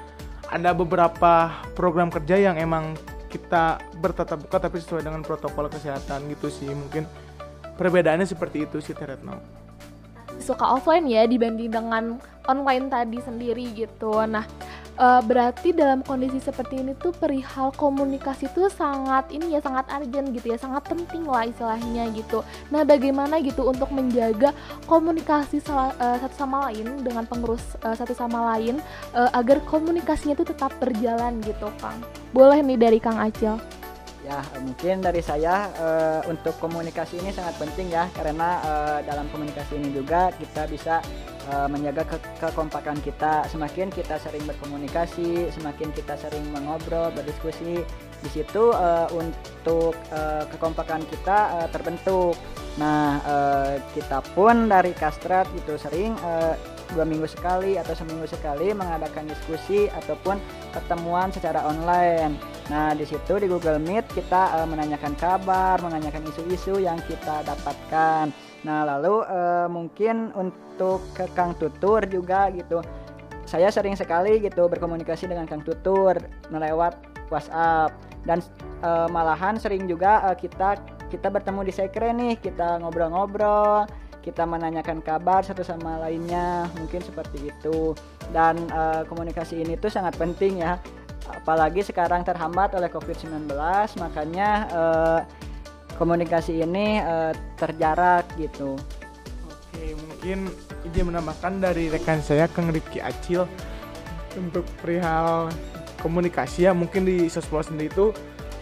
ada 0.46 0.70
beberapa 0.70 1.58
program 1.74 2.06
kerja 2.06 2.38
yang 2.38 2.54
emang 2.54 2.94
kita 3.34 3.82
bertatap 3.98 4.46
muka 4.46 4.62
tapi 4.62 4.78
sesuai 4.78 5.02
dengan 5.02 5.26
protokol 5.26 5.66
kesehatan 5.66 6.30
gitu 6.30 6.46
sih 6.54 6.70
mungkin 6.70 7.02
perbedaannya 7.74 8.30
seperti 8.30 8.62
itu 8.62 8.78
sih 8.78 8.94
Teretno 8.94 9.63
suka 10.42 10.64
offline 10.76 11.06
ya 11.08 11.24
dibanding 11.24 11.70
dengan 11.70 12.18
online 12.48 12.92
tadi 12.92 13.18
sendiri 13.24 13.72
gitu. 13.72 14.20
Nah, 14.28 14.44
e, 14.96 15.06
berarti 15.24 15.72
dalam 15.72 16.04
kondisi 16.04 16.40
seperti 16.40 16.80
ini 16.80 16.92
tuh 17.00 17.12
perihal 17.16 17.72
komunikasi 17.72 18.52
tuh 18.52 18.68
sangat 18.68 19.32
ini 19.32 19.56
ya 19.56 19.60
sangat 19.64 19.88
urgent 19.88 20.36
gitu 20.36 20.52
ya, 20.52 20.58
sangat 20.60 20.84
penting 20.84 21.24
lah 21.24 21.48
istilahnya 21.48 22.12
gitu. 22.12 22.44
Nah, 22.68 22.84
bagaimana 22.84 23.40
gitu 23.40 23.64
untuk 23.64 23.88
menjaga 23.90 24.52
komunikasi 24.84 25.64
salah, 25.64 25.96
e, 25.96 26.06
satu 26.20 26.36
sama 26.36 26.68
lain 26.70 27.00
dengan 27.00 27.24
pengurus 27.24 27.64
e, 27.80 27.88
satu 27.96 28.12
sama 28.12 28.54
lain 28.54 28.78
e, 29.16 29.20
agar 29.32 29.64
komunikasinya 29.64 30.36
tuh 30.36 30.52
tetap 30.52 30.72
berjalan 30.76 31.40
gitu, 31.40 31.68
Kang. 31.80 31.96
Boleh 32.36 32.60
nih 32.60 32.76
dari 32.76 32.98
Kang 33.00 33.16
Acil. 33.16 33.56
Ya, 34.24 34.40
mungkin 34.56 35.04
dari 35.04 35.20
saya 35.20 35.68
uh, 35.76 36.24
untuk 36.32 36.56
komunikasi 36.56 37.20
ini 37.20 37.28
sangat 37.28 37.60
penting 37.60 37.92
ya 37.92 38.08
karena 38.16 38.56
uh, 38.64 38.98
dalam 39.04 39.28
komunikasi 39.28 39.76
ini 39.76 39.92
juga 39.92 40.32
kita 40.40 40.64
bisa 40.64 41.04
uh, 41.52 41.68
menjaga 41.68 42.08
ke 42.08 42.16
kekompakan 42.40 42.96
kita. 43.04 43.44
Semakin 43.52 43.92
kita 43.92 44.16
sering 44.16 44.40
berkomunikasi, 44.48 45.52
semakin 45.52 45.92
kita 45.92 46.16
sering 46.16 46.40
mengobrol, 46.56 47.12
berdiskusi, 47.12 47.84
di 48.24 48.30
situ 48.32 48.72
uh, 48.72 49.12
untuk 49.12 49.92
uh, 50.08 50.48
kekompakan 50.48 51.04
kita 51.04 51.60
uh, 51.60 51.68
terbentuk. 51.68 52.32
Nah, 52.80 53.20
uh, 53.28 53.76
kita 53.92 54.24
pun 54.32 54.72
dari 54.72 54.96
Kastrat 54.96 55.44
itu 55.52 55.76
sering 55.76 56.16
uh, 56.24 56.56
dua 56.96 57.04
minggu 57.04 57.28
sekali 57.28 57.76
atau 57.76 57.92
seminggu 57.92 58.24
sekali 58.24 58.72
mengadakan 58.72 59.28
diskusi 59.28 59.92
ataupun 59.92 60.40
pertemuan 60.72 61.28
secara 61.28 61.60
online 61.68 62.53
Nah, 62.72 62.96
di 62.96 63.04
situ 63.04 63.36
di 63.36 63.44
Google 63.44 63.76
Meet 63.76 64.08
kita 64.16 64.56
uh, 64.56 64.66
menanyakan 64.68 65.12
kabar, 65.20 65.76
menanyakan 65.84 66.24
isu-isu 66.32 66.80
yang 66.80 66.96
kita 67.04 67.44
dapatkan. 67.44 68.32
Nah, 68.64 68.80
lalu 68.88 69.20
uh, 69.28 69.68
mungkin 69.68 70.32
untuk 70.32 71.04
ke 71.12 71.28
Kang 71.36 71.52
Tutur 71.60 72.08
juga 72.08 72.48
gitu. 72.56 72.80
Saya 73.44 73.68
sering 73.68 73.92
sekali 73.92 74.40
gitu 74.40 74.64
berkomunikasi 74.64 75.28
dengan 75.28 75.44
Kang 75.44 75.60
Tutur 75.60 76.16
melewat 76.48 76.96
WhatsApp 77.28 77.92
dan 78.24 78.40
uh, 78.80 79.12
malahan 79.12 79.60
sering 79.60 79.84
juga 79.84 80.24
uh, 80.24 80.36
kita 80.36 80.80
kita 81.12 81.28
bertemu 81.28 81.68
di 81.68 81.72
sekre 81.76 82.16
nih, 82.16 82.40
kita 82.40 82.80
ngobrol-ngobrol, 82.80 83.84
kita 84.24 84.48
menanyakan 84.48 85.04
kabar 85.04 85.44
satu 85.44 85.60
sama 85.60 86.00
lainnya, 86.00 86.64
mungkin 86.80 87.04
seperti 87.04 87.52
itu. 87.52 87.92
Dan 88.32 88.56
uh, 88.72 89.04
komunikasi 89.04 89.60
ini 89.60 89.76
tuh 89.76 89.92
sangat 89.92 90.16
penting 90.16 90.64
ya 90.64 90.80
apalagi 91.30 91.80
sekarang 91.80 92.24
terhambat 92.26 92.76
oleh 92.76 92.92
COVID-19 92.92 93.48
makanya 94.00 94.48
eh, 94.68 95.20
komunikasi 95.96 96.60
ini 96.60 97.00
eh, 97.00 97.32
terjarak 97.56 98.28
gitu. 98.36 98.76
Oke, 99.48 99.94
mungkin 99.94 100.38
izin 100.84 101.04
menambahkan 101.08 101.62
dari 101.62 101.88
rekan 101.88 102.20
saya 102.20 102.46
Kang 102.50 102.70
Rifki 102.70 103.00
Acil 103.00 103.48
untuk 104.36 104.66
perihal 104.82 105.50
komunikasi 106.02 106.68
ya. 106.68 106.72
Mungkin 106.76 107.06
di 107.06 107.26
sosmed 107.32 107.64
sendiri 107.64 107.88
itu 107.88 108.12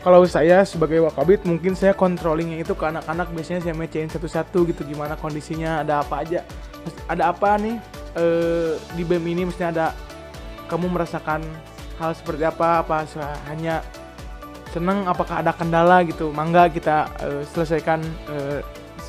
kalau 0.02 0.22
saya 0.26 0.66
sebagai 0.66 0.98
wakabit 1.02 1.46
mungkin 1.46 1.78
saya 1.78 1.94
controllingnya 1.94 2.62
itu 2.62 2.74
ke 2.74 2.84
anak-anak. 2.86 3.30
Biasanya 3.34 3.60
saya 3.66 3.74
mecein 3.74 4.10
satu-satu 4.10 4.66
gitu 4.70 4.82
gimana 4.86 5.18
kondisinya 5.18 5.82
ada 5.82 6.02
apa 6.02 6.22
aja. 6.22 6.40
Ada 7.06 7.30
apa 7.30 7.54
nih 7.62 7.76
e, 8.18 8.24
di 8.98 9.02
BEM 9.06 9.24
ini? 9.30 9.42
Mestinya 9.46 9.70
ada 9.70 9.86
kamu 10.66 10.90
merasakan 10.90 11.46
hal 12.02 12.12
seperti 12.18 12.42
apa 12.42 12.82
apa 12.82 13.06
hanya 13.46 13.78
seneng 14.74 15.06
apakah 15.06 15.38
ada 15.38 15.54
kendala 15.54 16.02
gitu. 16.02 16.34
Mangga 16.34 16.66
kita 16.66 17.06
uh, 17.22 17.42
selesaikan 17.54 18.02
uh, 18.26 18.58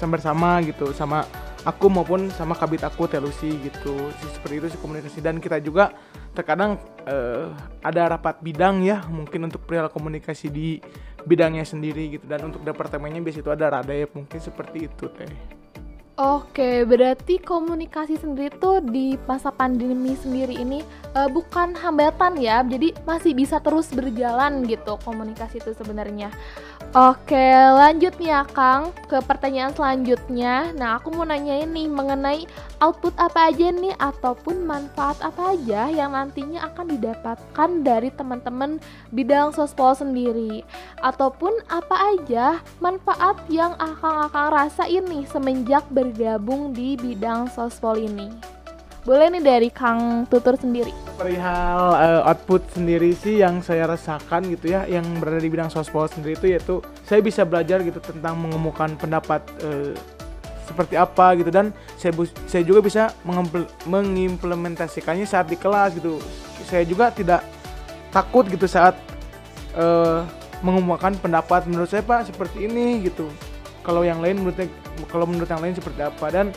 bersama 0.04 0.60
gitu 0.60 0.92
sama 0.92 1.24
aku 1.64 1.88
maupun 1.88 2.28
sama 2.36 2.54
kabit 2.60 2.84
aku 2.84 3.08
telusi 3.08 3.56
gitu. 3.64 4.12
Seperti 4.36 4.56
itu 4.60 4.68
sih 4.76 4.80
komunikasi. 4.84 5.24
Dan 5.24 5.40
kita 5.40 5.58
juga 5.64 5.96
terkadang 6.36 6.76
uh, 7.08 7.50
ada 7.82 8.20
rapat 8.20 8.44
bidang 8.44 8.84
ya 8.84 9.02
mungkin 9.08 9.48
untuk 9.48 9.64
perihal 9.64 9.88
komunikasi 9.88 10.52
di 10.52 10.84
bidangnya 11.24 11.64
sendiri 11.64 12.20
gitu. 12.20 12.28
Dan 12.28 12.52
untuk 12.52 12.62
departemennya 12.62 13.24
biasa 13.24 13.40
itu 13.40 13.52
ada 13.56 13.80
radep 13.80 14.12
mungkin 14.14 14.40
seperti 14.44 14.92
itu 14.92 15.08
teh 15.08 15.63
Oke, 16.14 16.86
berarti 16.86 17.42
komunikasi 17.42 18.22
sendiri 18.22 18.54
tuh 18.62 18.86
di 18.86 19.18
masa 19.26 19.50
pandemi 19.50 20.14
sendiri 20.14 20.54
ini 20.54 20.86
uh, 21.18 21.26
bukan 21.26 21.74
hambatan 21.74 22.38
ya, 22.38 22.62
jadi 22.62 22.94
masih 23.02 23.34
bisa 23.34 23.58
terus 23.58 23.90
berjalan 23.90 24.62
gitu 24.70 24.94
komunikasi 25.02 25.58
itu 25.58 25.74
sebenarnya. 25.74 26.30
Oke, 26.94 27.50
lanjut 27.58 28.14
nih 28.22 28.30
ya 28.30 28.46
Kang 28.54 28.94
ke 29.10 29.18
pertanyaan 29.26 29.74
selanjutnya. 29.74 30.70
Nah, 30.78 31.02
aku 31.02 31.10
mau 31.10 31.26
nanya 31.26 31.66
ini 31.66 31.90
mengenai 31.90 32.46
output 32.78 33.18
apa 33.18 33.50
aja 33.50 33.74
nih 33.74 33.98
ataupun 33.98 34.62
manfaat 34.62 35.18
apa 35.26 35.58
aja 35.58 35.90
yang 35.90 36.14
nantinya 36.14 36.70
akan 36.70 36.94
didapatkan 36.94 37.70
dari 37.82 38.14
teman-teman 38.14 38.78
bidang 39.10 39.50
sospol 39.58 39.98
sendiri 39.98 40.62
ataupun 41.02 41.66
apa 41.74 42.14
aja 42.14 42.62
manfaat 42.78 43.42
yang 43.50 43.74
akan 43.82 44.30
akan 44.30 44.48
rasa 44.54 44.86
ini 44.86 45.26
semenjak 45.26 45.82
bergabung 46.14 46.78
di 46.78 46.94
bidang 46.94 47.50
sospol 47.50 47.98
ini. 47.98 48.30
Boleh 49.02 49.34
nih 49.34 49.44
dari 49.44 49.70
Kang 49.74 50.30
Tutur 50.30 50.56
sendiri. 50.56 50.94
Perihal 51.18 51.98
uh, 51.98 52.30
output 52.30 52.64
sendiri 52.72 53.18
sih 53.18 53.42
yang 53.42 53.60
saya 53.66 53.90
rasakan 53.90 54.48
gitu 54.54 54.72
ya, 54.72 54.86
yang 54.86 55.04
berada 55.18 55.42
di 55.42 55.50
bidang 55.50 55.74
sospol 55.74 56.06
sendiri 56.06 56.38
itu 56.38 56.48
yaitu 56.54 56.76
saya 57.04 57.20
bisa 57.20 57.44
belajar 57.44 57.82
gitu 57.82 57.98
tentang 58.00 58.38
mengemukakan 58.40 58.96
pendapat 58.96 59.42
uh, 59.66 59.92
seperti 60.64 60.96
apa 60.96 61.36
gitu 61.36 61.52
dan 61.52 61.76
saya 62.00 62.16
saya 62.48 62.64
juga 62.64 62.80
bisa 62.80 63.12
mengimplementasikannya 63.90 65.28
saat 65.28 65.50
di 65.50 65.58
kelas 65.60 65.98
gitu. 65.98 66.22
Saya 66.64 66.88
juga 66.88 67.12
tidak 67.12 67.44
takut 68.14 68.48
gitu 68.48 68.70
saat 68.70 68.96
uh, 69.76 70.24
mengemukakan 70.64 71.20
pendapat 71.20 71.68
menurut 71.68 71.92
saya 71.92 72.06
Pak 72.06 72.32
seperti 72.32 72.72
ini 72.72 73.04
gitu. 73.04 73.28
Kalau 73.84 74.08
yang 74.08 74.24
lain 74.24 74.40
menurut 74.40 74.64
kalau 75.10 75.26
menurut 75.30 75.50
yang 75.50 75.62
lain 75.62 75.76
seperti 75.76 76.02
apa 76.02 76.28
dan 76.30 76.48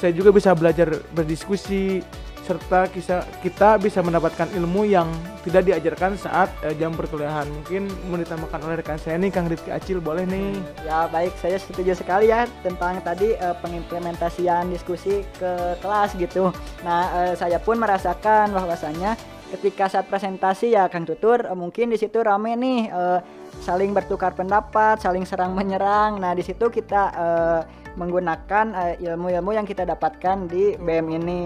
saya 0.00 0.16
juga 0.16 0.32
bisa 0.32 0.56
belajar 0.56 0.96
berdiskusi 1.12 2.00
serta 2.40 2.88
kita, 2.90 3.22
kita 3.44 3.78
bisa 3.78 4.02
mendapatkan 4.02 4.48
ilmu 4.58 4.82
yang 4.88 5.06
tidak 5.46 5.70
diajarkan 5.70 6.18
saat 6.18 6.50
uh, 6.66 6.74
jam 6.74 6.90
perkuliahan. 6.90 7.46
Mungkin 7.46 7.86
mau 8.10 8.18
ditambahkan 8.18 8.60
oleh 8.66 8.76
rekan 8.82 8.98
saya 8.98 9.20
nih 9.20 9.30
Kang 9.30 9.46
Rifki 9.46 9.70
Acil 9.70 10.02
boleh 10.02 10.26
nih. 10.26 10.58
Ya 10.82 11.06
baik, 11.06 11.36
saya 11.38 11.62
setuju 11.62 11.94
sekali 11.94 12.32
ya 12.32 12.50
tentang 12.66 12.98
tadi 13.06 13.38
uh, 13.38 13.54
pengimplementasian 13.62 14.72
diskusi 14.72 15.22
ke 15.38 15.78
kelas 15.78 16.16
gitu. 16.18 16.50
Nah, 16.82 17.02
uh, 17.14 17.32
saya 17.38 17.62
pun 17.62 17.78
merasakan 17.78 18.50
bahwasanya 18.50 19.14
ketika 19.50 19.90
saat 19.90 20.06
presentasi 20.06 20.72
ya 20.78 20.86
Kang 20.86 21.04
Tutur 21.04 21.42
uh, 21.44 21.58
mungkin 21.58 21.90
di 21.90 21.98
situ 21.98 22.22
rame 22.22 22.54
nih 22.54 22.90
uh, 22.90 23.18
saling 23.62 23.90
bertukar 23.90 24.32
pendapat, 24.38 25.02
saling 25.02 25.26
serang 25.26 25.52
menyerang. 25.52 26.22
Nah, 26.22 26.32
di 26.32 26.46
situ 26.46 26.70
kita 26.70 27.02
uh, 27.12 27.60
menggunakan 27.98 28.70
ilmu 28.70 28.86
eh, 28.86 28.96
ilmu-ilmu 29.10 29.50
yang 29.50 29.66
kita 29.66 29.82
dapatkan 29.82 30.46
di 30.46 30.78
BEM 30.78 31.06
ini. 31.10 31.44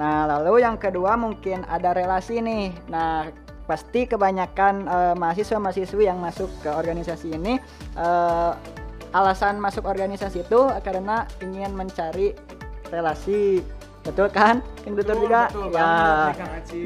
Nah, 0.00 0.26
lalu 0.26 0.64
yang 0.64 0.80
kedua 0.80 1.14
mungkin 1.14 1.62
ada 1.68 1.92
relasi 1.92 2.40
nih. 2.40 2.72
Nah, 2.88 3.28
pasti 3.68 4.06
kebanyakan 4.06 4.74
uh, 4.86 5.14
mahasiswa-mahasiswi 5.18 6.06
yang 6.06 6.22
masuk 6.22 6.46
ke 6.62 6.70
organisasi 6.70 7.34
ini 7.34 7.58
uh, 7.98 8.54
alasan 9.10 9.58
masuk 9.58 9.82
organisasi 9.82 10.46
itu 10.46 10.60
karena 10.86 11.26
ingin 11.42 11.74
mencari 11.74 12.30
relasi 12.94 13.58
betul 14.06 14.28
kan? 14.30 14.62
Yang 14.86 14.94
betul, 15.02 15.16
juga? 15.26 15.42
betul 15.50 15.66
ya. 15.74 15.90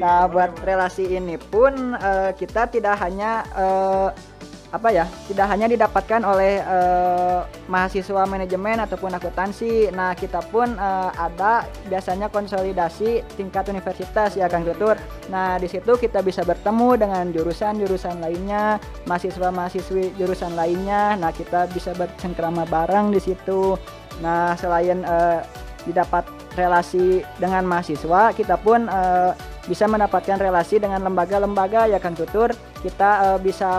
nah 0.01 0.19
buat 0.25 0.51
relasi 0.65 1.05
ini 1.05 1.37
pun 1.37 1.93
uh, 1.95 2.33
kita 2.33 2.67
tidak 2.73 2.97
hanya 2.97 3.45
uh, 3.53 4.09
apa 4.71 4.87
ya 4.87 5.03
tidak 5.27 5.51
hanya 5.51 5.67
didapatkan 5.67 6.23
oleh 6.23 6.63
uh, 6.63 7.43
mahasiswa 7.67 8.23
manajemen 8.23 8.79
ataupun 8.79 9.11
akuntansi. 9.11 9.91
Nah 9.91 10.15
kita 10.15 10.39
pun 10.47 10.79
uh, 10.79 11.11
ada 11.11 11.67
biasanya 11.91 12.31
konsolidasi 12.31 13.19
tingkat 13.35 13.67
universitas 13.67 14.39
ya 14.39 14.47
Kang 14.47 14.63
Tutur. 14.63 14.95
Nah 15.27 15.59
di 15.59 15.67
situ 15.67 15.99
kita 15.99 16.23
bisa 16.23 16.47
bertemu 16.47 16.89
dengan 16.95 17.25
jurusan-jurusan 17.35 18.23
lainnya 18.23 18.79
mahasiswa-mahasiswi 19.11 20.15
jurusan 20.15 20.55
lainnya. 20.55 21.19
Nah 21.19 21.35
kita 21.35 21.67
bisa 21.75 21.91
bercengkrama 21.91 22.63
bareng 22.71 23.11
di 23.11 23.19
situ. 23.19 23.75
Nah 24.23 24.55
selain 24.55 25.03
uh, 25.03 25.43
didapat 25.87 26.27
relasi 26.53 27.25
dengan 27.41 27.65
mahasiswa 27.65 28.35
kita 28.35 28.59
pun 28.59 28.85
uh, 28.87 29.33
bisa 29.65 29.85
mendapatkan 29.85 30.41
relasi 30.41 30.81
dengan 30.81 31.05
lembaga-lembaga 31.05 31.85
ya 31.87 32.01
Kang 32.01 32.17
Tutur 32.17 32.51
kita 32.81 33.35
uh, 33.35 33.39
bisa 33.39 33.77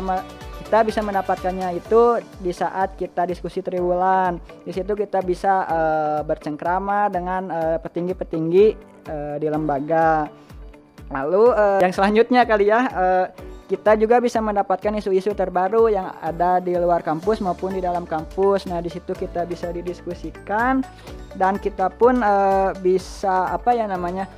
kita 0.63 0.89
bisa 0.89 1.01
mendapatkannya 1.05 1.77
itu 1.77 2.25
di 2.41 2.49
saat 2.49 2.97
kita 2.97 3.29
diskusi 3.29 3.61
triwulan. 3.61 4.41
Di 4.65 4.73
situ 4.73 4.97
kita 4.97 5.21
bisa 5.21 5.69
uh, 5.69 6.21
bercengkrama 6.25 7.13
dengan 7.13 7.53
petinggi-petinggi 7.77 8.67
uh, 9.05 9.37
di 9.37 9.53
lembaga. 9.53 10.33
Lalu 11.13 11.45
uh, 11.53 11.81
yang 11.85 11.93
selanjutnya 11.93 12.49
kali 12.49 12.73
ya 12.73 12.81
uh, 12.89 13.27
kita 13.73 13.97
juga 13.97 14.21
bisa 14.21 14.37
mendapatkan 14.45 14.93
isu-isu 15.01 15.33
terbaru 15.33 15.89
yang 15.89 16.13
ada 16.21 16.61
di 16.61 16.77
luar 16.77 17.01
kampus 17.01 17.41
maupun 17.41 17.73
di 17.73 17.81
dalam 17.81 18.05
kampus. 18.05 18.69
Nah, 18.69 18.85
di 18.85 18.93
situ 18.93 19.17
kita 19.17 19.49
bisa 19.49 19.73
didiskusikan 19.73 20.85
dan 21.41 21.57
kita 21.57 21.89
pun 21.89 22.21
uh, 22.21 22.77
bisa 22.85 23.49
apa 23.49 23.73
ya 23.73 23.89
namanya? 23.89 24.29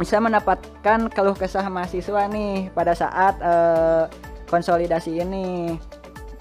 bisa 0.00 0.16
mendapatkan 0.16 1.12
keluh 1.12 1.36
kesah 1.36 1.68
mahasiswa 1.68 2.24
nih 2.24 2.72
pada 2.72 2.96
saat 2.96 3.36
uh, 3.44 4.08
konsolidasi 4.48 5.20
ini. 5.20 5.76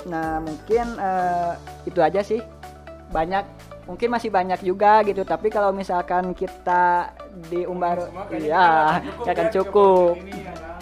Nah, 0.07 0.39
mungkin 0.39 0.95
uh, 0.95 1.59
itu 1.83 1.99
aja 1.99 2.23
sih. 2.23 2.39
Banyak 3.11 3.43
mungkin 3.91 4.07
masih 4.07 4.31
banyak 4.31 4.63
juga 4.63 5.03
gitu, 5.03 5.27
tapi 5.27 5.51
kalau 5.51 5.75
misalkan 5.75 6.31
kita 6.31 7.11
diumbar 7.51 8.07
iya, 8.31 9.03
akan 9.19 9.47
cukup. 9.51 10.15
Ya, 10.31 10.79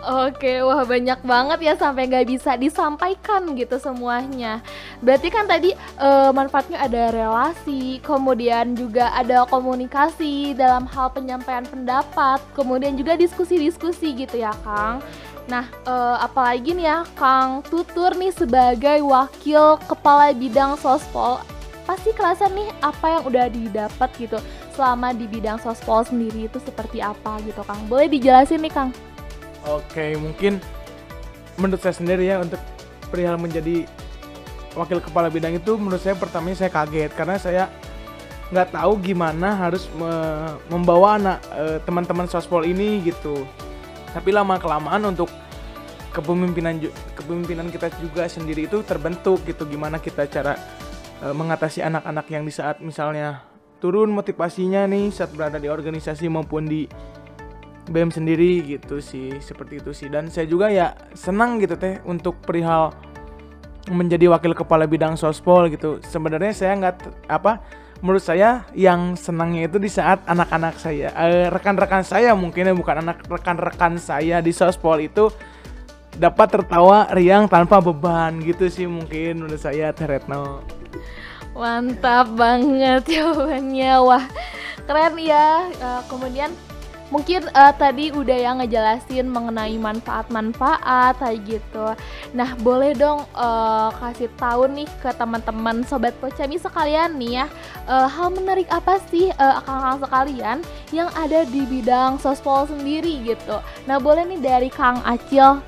Oke, 0.00 0.64
wah 0.64 0.80
banyak 0.88 1.20
banget 1.20 1.58
ya 1.60 1.74
sampai 1.76 2.08
nggak 2.08 2.28
bisa 2.32 2.56
disampaikan 2.56 3.52
gitu 3.52 3.76
semuanya. 3.76 4.64
Berarti 5.04 5.28
kan 5.28 5.44
tadi 5.44 5.76
uh, 6.00 6.32
manfaatnya 6.32 6.80
ada 6.80 7.12
relasi, 7.12 8.00
kemudian 8.00 8.72
juga 8.72 9.12
ada 9.12 9.44
komunikasi 9.44 10.56
dalam 10.56 10.88
hal 10.88 11.12
penyampaian 11.12 11.68
pendapat, 11.68 12.40
kemudian 12.56 12.96
juga 12.96 13.12
diskusi-diskusi 13.12 14.16
gitu 14.16 14.40
ya, 14.40 14.56
Kang. 14.64 15.04
Nah, 15.52 15.68
uh, 15.84 16.16
apalagi 16.24 16.72
nih 16.72 16.86
ya 16.88 16.98
Kang 17.18 17.60
Tutur 17.68 18.16
nih 18.16 18.32
sebagai 18.32 19.04
wakil 19.04 19.76
kepala 19.84 20.32
bidang 20.32 20.80
sospol 20.80 21.44
pasti 21.88 22.14
kerasa 22.14 22.46
nih 22.46 22.70
apa 22.86 23.18
yang 23.18 23.22
udah 23.26 23.46
didapat 23.50 24.08
gitu 24.14 24.38
selama 24.78 25.10
di 25.10 25.26
bidang 25.26 25.58
sospol 25.58 26.06
sendiri 26.06 26.46
itu 26.46 26.62
seperti 26.62 27.02
apa 27.02 27.42
gitu 27.42 27.66
Kang. 27.66 27.82
Boleh 27.90 28.06
dijelasin 28.06 28.62
nih 28.62 28.70
Kang? 28.70 28.94
Oke, 29.68 30.16
mungkin 30.16 30.62
menurut 31.60 31.80
saya 31.82 31.92
sendiri 31.92 32.30
ya 32.30 32.40
untuk 32.40 32.60
perihal 33.12 33.36
menjadi 33.36 33.84
wakil 34.72 35.02
kepala 35.02 35.28
bidang 35.28 35.58
itu 35.58 35.76
menurut 35.76 36.00
saya 36.00 36.16
pertamanya 36.16 36.64
saya 36.64 36.70
kaget. 36.72 37.12
Karena 37.12 37.36
saya 37.36 37.64
nggak 38.50 38.74
tahu 38.74 38.92
gimana 39.04 39.54
harus 39.54 39.86
me 39.94 40.10
membawa 40.72 41.20
anak 41.20 41.38
eh, 41.54 41.78
teman-teman 41.84 42.26
sospol 42.30 42.64
ini 42.64 43.04
gitu. 43.04 43.44
Tapi 44.10 44.34
lama 44.34 44.58
kelamaan 44.58 45.06
untuk 45.06 45.30
kepemimpinan 46.10 46.82
kepemimpinan 47.14 47.70
kita 47.70 47.94
juga 48.02 48.26
sendiri 48.26 48.66
itu 48.66 48.82
terbentuk 48.82 49.42
gitu. 49.46 49.62
Gimana 49.66 50.02
kita 50.02 50.26
cara 50.26 50.58
e, 51.22 51.26
mengatasi 51.30 51.84
anak-anak 51.84 52.26
yang 52.28 52.42
di 52.42 52.52
saat 52.52 52.82
misalnya 52.82 53.46
turun 53.78 54.10
motivasinya 54.12 54.84
nih 54.90 55.14
saat 55.14 55.32
berada 55.32 55.56
di 55.56 55.70
organisasi 55.70 56.28
maupun 56.28 56.66
di 56.68 56.84
BEM 57.90 58.14
sendiri 58.14 58.62
gitu 58.62 59.02
sih 59.02 59.42
seperti 59.42 59.82
itu 59.82 59.90
sih. 59.90 60.08
Dan 60.08 60.30
saya 60.30 60.46
juga 60.46 60.70
ya 60.70 60.94
senang 61.12 61.58
gitu 61.58 61.74
teh 61.74 61.98
untuk 62.06 62.38
perihal 62.40 62.94
menjadi 63.90 64.30
wakil 64.30 64.54
kepala 64.54 64.86
bidang 64.86 65.18
sospol 65.18 65.66
gitu. 65.68 65.98
Sebenarnya 66.06 66.54
saya 66.54 66.72
nggak 66.78 67.26
apa 67.26 67.58
menurut 68.00 68.24
saya 68.24 68.64
yang 68.72 69.12
senangnya 69.18 69.68
itu 69.68 69.76
di 69.76 69.90
saat 69.92 70.24
anak-anak 70.24 70.80
saya 70.80 71.12
rekan 71.52 71.76
rekan-rekan 71.76 72.00
saya 72.00 72.32
mungkin 72.32 72.72
ya 72.72 72.72
bukan 72.72 73.04
anak 73.04 73.28
rekan-rekan 73.28 74.00
saya 74.00 74.40
di 74.40 74.56
sospol 74.56 74.96
itu 75.04 75.28
dapat 76.16 76.48
tertawa 76.48 77.12
riang 77.12 77.44
tanpa 77.44 77.76
beban 77.76 78.40
gitu 78.40 78.72
sih 78.72 78.88
mungkin 78.88 79.44
menurut 79.44 79.60
saya 79.60 79.92
Teretno 79.92 80.64
mantap 81.54 82.30
banget 82.34 83.04
jawabannya. 83.04 83.92
Wah 84.00 84.24
keren 84.86 85.14
ya. 85.20 85.68
Uh, 85.78 86.02
kemudian 86.08 86.50
mungkin 87.10 87.44
uh, 87.52 87.74
tadi 87.74 88.14
udah 88.14 88.38
yang 88.38 88.56
ngejelasin 88.62 89.26
mengenai 89.26 89.74
manfaat-manfaat 89.76 91.18
kayak 91.18 91.42
gitu. 91.44 91.86
Nah, 92.32 92.54
boleh 92.62 92.94
dong 92.94 93.26
uh, 93.34 93.90
kasih 93.98 94.30
tahu 94.38 94.70
nih 94.70 94.86
ke 95.02 95.10
teman-teman 95.18 95.82
sobat 95.84 96.14
Pocami 96.22 96.56
sekalian 96.56 97.18
nih 97.18 97.42
ya, 97.42 97.46
uh, 97.90 98.06
hal 98.06 98.30
menarik 98.30 98.70
apa 98.70 99.02
sih 99.10 99.34
akang-akang 99.36 99.98
sekalian 100.06 100.58
yang 100.94 101.10
ada 101.18 101.42
di 101.44 101.66
bidang 101.66 102.22
sospol 102.22 102.64
sendiri 102.70 103.26
gitu. 103.26 103.58
Nah, 103.90 103.98
boleh 103.98 104.22
nih 104.24 104.40
dari 104.40 104.70
Kang 104.70 105.02
Acil. 105.02 105.58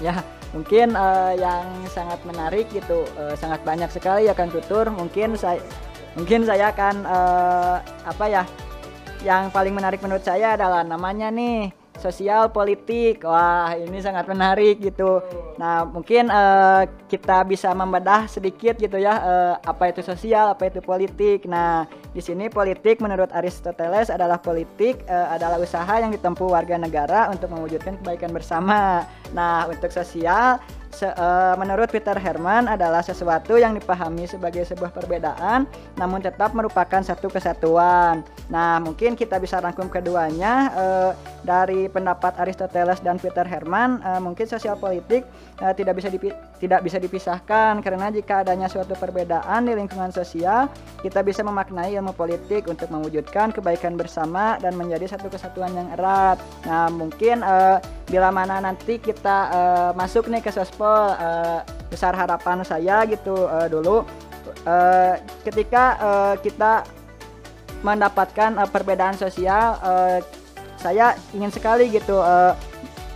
Ya, 0.00 0.24
mungkin 0.56 0.96
uh, 0.96 1.36
yang 1.36 1.68
sangat 1.92 2.18
menarik 2.24 2.66
gitu, 2.72 3.04
uh, 3.20 3.36
sangat 3.36 3.60
banyak 3.62 3.92
sekali 3.92 4.26
ya 4.26 4.34
Kang 4.34 4.48
Tutur. 4.48 4.88
Mungkin 4.88 5.36
saya 5.36 5.60
mungkin 6.14 6.46
saya 6.46 6.70
akan 6.70 7.04
uh, 7.04 7.76
apa 8.06 8.24
ya 8.30 8.42
yang 9.24 9.48
paling 9.48 9.72
menarik 9.72 10.04
menurut 10.04 10.22
saya 10.22 10.52
adalah 10.54 10.84
namanya 10.84 11.32
nih 11.32 11.72
sosial 11.98 12.50
politik. 12.50 13.22
Wah, 13.24 13.72
ini 13.78 13.98
sangat 14.02 14.28
menarik 14.28 14.82
gitu. 14.82 15.22
Nah, 15.56 15.86
mungkin 15.86 16.28
uh, 16.28 16.84
kita 17.08 17.46
bisa 17.46 17.70
membedah 17.72 18.26
sedikit 18.26 18.76
gitu 18.76 18.98
ya 18.98 19.14
uh, 19.16 19.54
apa 19.62 19.94
itu 19.94 20.04
sosial, 20.04 20.52
apa 20.52 20.68
itu 20.68 20.84
politik. 20.84 21.46
Nah, 21.48 21.86
di 22.12 22.20
sini 22.20 22.50
politik 22.50 23.00
menurut 23.00 23.30
Aristoteles 23.32 24.12
adalah 24.12 24.38
politik 24.42 25.00
uh, 25.08 25.32
adalah 25.32 25.56
usaha 25.56 25.94
yang 25.96 26.12
ditempuh 26.12 26.50
warga 26.50 26.76
negara 26.76 27.32
untuk 27.32 27.48
mewujudkan 27.54 27.96
kebaikan 28.02 28.30
bersama. 28.34 29.08
Nah, 29.32 29.70
untuk 29.70 29.88
sosial 29.88 30.60
se 30.94 31.10
uh, 31.10 31.58
menurut 31.58 31.90
Peter 31.90 32.14
Herman 32.14 32.70
adalah 32.70 33.02
sesuatu 33.02 33.58
yang 33.58 33.74
dipahami 33.74 34.30
sebagai 34.30 34.62
sebuah 34.62 34.94
perbedaan 34.94 35.66
namun 35.98 36.22
tetap 36.22 36.54
merupakan 36.54 37.02
satu 37.02 37.26
kesatuan. 37.26 38.22
Nah, 38.46 38.78
mungkin 38.78 39.18
kita 39.18 39.42
bisa 39.42 39.58
rangkum 39.58 39.90
keduanya 39.90 40.70
uh, 40.72 41.10
dari 41.42 41.90
pendapat 41.90 42.38
Aristoteles 42.38 43.02
dan 43.02 43.18
Peter 43.18 43.42
Herman, 43.42 43.98
uh, 44.06 44.22
mungkin 44.22 44.46
sosial 44.46 44.78
politik 44.78 45.26
uh, 45.58 45.74
tidak 45.74 45.98
bisa 45.98 46.08
tidak 46.62 46.80
bisa 46.86 46.96
dipisahkan 47.02 47.82
karena 47.82 48.08
jika 48.14 48.46
adanya 48.46 48.70
suatu 48.70 48.94
perbedaan 48.94 49.66
di 49.66 49.74
lingkungan 49.74 50.14
sosial, 50.14 50.70
kita 51.02 51.20
bisa 51.26 51.42
memaknai 51.42 51.92
ilmu 51.98 52.14
politik 52.14 52.70
untuk 52.70 52.88
mewujudkan 52.88 53.50
kebaikan 53.50 53.98
bersama 53.98 54.56
dan 54.62 54.78
menjadi 54.78 55.18
satu 55.18 55.26
kesatuan 55.26 55.74
yang 55.74 55.88
erat. 55.98 56.38
Nah, 56.64 56.88
mungkin 56.88 57.42
uh, 57.42 57.82
bila 58.06 58.28
mana 58.28 58.60
nanti 58.60 59.00
kita 59.00 59.38
uh, 59.50 59.90
masuk 59.96 60.28
nih 60.28 60.44
ke 60.44 60.52
sospol 60.84 61.16
uh, 61.16 61.60
besar 61.88 62.12
harapan 62.12 62.60
saya 62.60 63.08
gitu 63.08 63.48
uh, 63.48 63.66
dulu 63.72 64.04
uh, 64.68 65.14
ketika 65.48 65.84
uh, 65.96 66.34
kita 66.44 66.84
mendapatkan 67.80 68.60
uh, 68.60 68.68
perbedaan 68.68 69.16
sosial 69.16 69.80
uh, 69.80 70.20
saya 70.76 71.16
ingin 71.32 71.48
sekali 71.48 71.88
gitu 71.88 72.20
uh, 72.20 72.52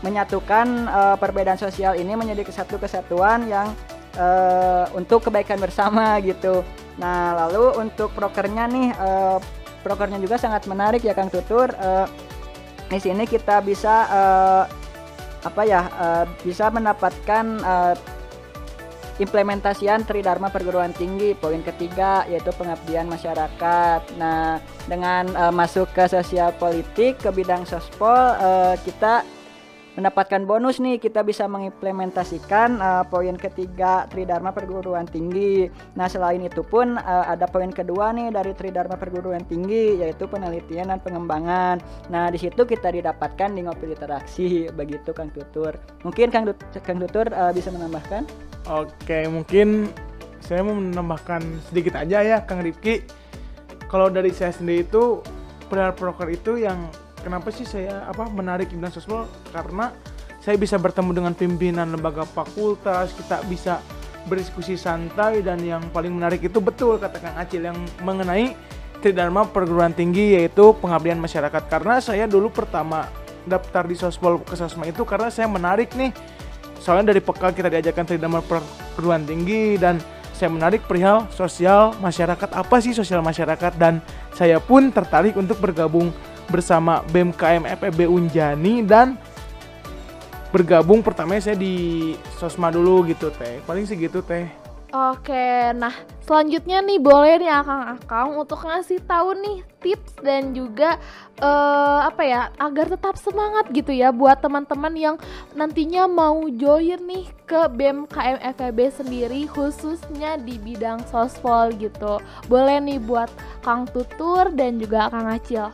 menyatukan 0.01 0.89
uh, 0.89 1.17
perbedaan 1.21 1.61
sosial 1.61 1.99
ini 1.99 2.17
menjadi 2.17 2.47
satu 2.49 2.81
kesatuan 2.81 3.45
yang 3.51 3.69
uh, 4.17 4.89
untuk 4.97 5.29
kebaikan 5.29 5.59
bersama 5.61 6.17
gitu. 6.29 6.65
Nah 6.97 7.35
lalu 7.35 7.77
untuk 7.83 8.15
prokernya 8.15 8.71
nih 8.71 8.89
uh, 8.97 9.37
prokernya 9.83 10.23
juga 10.23 10.41
sangat 10.41 10.65
menarik 10.71 11.03
ya 11.05 11.13
Kang 11.13 11.29
Tutur. 11.29 11.75
Uh, 11.77 12.07
di 12.89 12.97
sini 13.03 13.29
kita 13.29 13.61
bisa 13.61 14.09
uh, 14.09 14.65
apa 15.49 15.63
ya 15.65 15.83
uh, 15.97 16.25
bisa 16.45 16.69
mendapatkan 16.69 17.45
uh, 17.65 17.95
implementasian 19.19 20.07
Tridharma 20.07 20.49
perguruan 20.49 20.95
tinggi 20.95 21.35
poin 21.35 21.59
ketiga 21.61 22.23
yaitu 22.31 22.55
pengabdian 22.55 23.11
masyarakat. 23.11 24.15
Nah, 24.15 24.63
dengan 24.87 25.27
uh, 25.35 25.53
masuk 25.53 25.91
ke 25.91 26.07
sosial 26.07 26.55
politik 26.57 27.19
ke 27.19 27.31
bidang 27.35 27.67
sospol 27.67 28.39
uh, 28.39 28.79
kita 28.87 29.27
mendapatkan 29.99 30.47
bonus 30.47 30.79
nih 30.79 31.03
kita 31.03 31.27
bisa 31.27 31.51
mengimplementasikan 31.51 32.79
uh, 32.79 33.03
poin 33.11 33.35
ketiga 33.35 34.07
Tridharma 34.07 34.55
perguruan 34.55 35.11
tinggi. 35.11 35.67
Nah, 35.99 36.07
selain 36.07 36.39
itu 36.39 36.63
pun 36.63 36.95
uh, 36.95 37.27
ada 37.27 37.51
poin 37.51 37.75
kedua 37.75 38.15
nih 38.15 38.31
dari 38.31 38.55
Tridharma 38.55 38.95
perguruan 38.95 39.43
tinggi 39.51 39.99
yaitu 39.99 40.31
penelitian 40.31 40.95
dan 40.95 41.03
pengembangan. 41.03 41.83
Nah, 42.15 42.31
di 42.31 42.39
situ 42.39 42.63
kita 42.63 42.95
didapatkan 42.95 43.51
di 43.51 43.67
ngopi 43.67 43.91
interaksi 43.91 44.71
begitu 44.71 45.11
Kang 45.11 45.35
Tutur. 45.35 45.75
Mungkin 46.07 46.31
Kang, 46.31 46.47
Dut 46.47 46.63
Kang 46.87 47.03
Tutur 47.03 47.27
uh, 47.35 47.51
bisa 47.51 47.75
menambahkan? 47.75 48.23
Oke, 48.71 49.27
mungkin 49.27 49.91
saya 50.39 50.63
mau 50.63 50.79
menambahkan 50.79 51.43
sedikit 51.75 51.99
aja 51.99 52.23
ya 52.23 52.39
Kang 52.47 52.63
Rifki. 52.63 53.03
Kalau 53.91 54.07
dari 54.07 54.31
saya 54.31 54.55
sendiri 54.55 54.87
itu 54.87 55.27
pendengar 55.67 55.99
proker 55.99 56.31
itu 56.31 56.55
yang 56.55 56.87
kenapa 57.23 57.49
sih 57.51 57.67
saya 57.67 58.07
apa 58.07 58.27
menarik 58.31 58.71
Ibnu 58.71 58.89
Sosmol 58.91 59.29
karena 59.51 59.93
saya 60.39 60.57
bisa 60.57 60.79
bertemu 60.79 61.11
dengan 61.13 61.33
pimpinan 61.35 61.93
lembaga 61.93 62.25
fakultas, 62.25 63.13
kita 63.13 63.43
bisa 63.51 63.83
berdiskusi 64.29 64.77
santai 64.77 65.41
dan 65.43 65.59
yang 65.61 65.83
paling 65.91 66.15
menarik 66.15 66.45
itu 66.45 66.61
betul 66.61 67.01
kata 67.01 67.19
Kang 67.19 67.37
Acil 67.37 67.65
yang 67.69 67.79
mengenai 68.05 68.55
Tridharma 68.99 69.47
perguruan 69.47 69.95
tinggi 69.95 70.35
yaitu 70.35 70.75
pengabdian 70.83 71.23
masyarakat. 71.23 71.71
Karena 71.71 72.03
saya 72.03 72.27
dulu 72.27 72.51
pertama 72.51 73.07
daftar 73.47 73.87
di 73.87 73.95
Sospol 73.95 74.43
ke 74.43 74.59
Sosma 74.59 74.91
itu 74.91 75.07
karena 75.07 75.31
saya 75.31 75.47
menarik 75.47 75.95
nih. 75.95 76.11
Soalnya 76.83 77.15
dari 77.15 77.23
pekal 77.23 77.55
kita 77.55 77.71
diajarkan 77.71 78.05
Tridharma 78.07 78.43
perguruan 78.43 79.23
tinggi 79.23 79.79
dan 79.79 80.03
saya 80.35 80.51
menarik 80.55 80.87
perihal 80.87 81.27
sosial 81.35 81.95
masyarakat. 81.99 82.55
Apa 82.55 82.79
sih 82.79 82.95
sosial 82.95 83.23
masyarakat? 83.23 83.75
Dan 83.75 83.99
saya 84.35 84.63
pun 84.63 84.91
tertarik 84.95 85.35
untuk 85.35 85.59
bergabung 85.59 86.15
bersama 86.49 87.05
BMKM 87.13 87.65
FEB 87.79 88.09
Unjani 88.09 88.83
dan 88.85 89.15
bergabung. 90.51 91.05
Pertama 91.05 91.37
saya 91.39 91.57
di 91.57 92.17
Sosma 92.41 92.73
dulu 92.73 93.05
gitu 93.09 93.29
teh. 93.33 93.61
Paling 93.65 93.85
segitu 93.85 94.25
teh. 94.25 94.49
Oke, 94.89 95.77
nah 95.77 95.93
selanjutnya 96.25 96.81
nih 96.81 96.97
boleh 96.97 97.45
nih 97.45 97.53
akang-akang 97.61 98.41
untuk 98.41 98.65
ngasih 98.65 99.05
tahu 99.05 99.37
nih 99.37 99.61
tips 99.85 100.17
dan 100.25 100.57
juga 100.57 100.97
uh, 101.45 102.09
apa 102.09 102.25
ya 102.25 102.49
agar 102.57 102.97
tetap 102.97 103.21
semangat 103.21 103.69
gitu 103.69 103.93
ya 103.93 104.09
buat 104.17 104.41
teman-teman 104.41 104.97
yang 104.97 105.17
nantinya 105.53 106.09
mau 106.09 106.41
join 106.49 107.05
nih 107.05 107.29
ke 107.45 107.69
BMKM 107.69 108.41
FEB 108.57 108.89
sendiri 108.89 109.45
khususnya 109.53 110.41
di 110.41 110.57
bidang 110.57 111.05
sospol 111.13 111.69
gitu. 111.77 112.17
Boleh 112.49 112.81
nih 112.81 112.97
buat 112.97 113.29
Kang 113.61 113.85
Tutur 113.93 114.49
dan 114.57 114.81
juga 114.81 115.13
Kang 115.13 115.29
Acil 115.29 115.69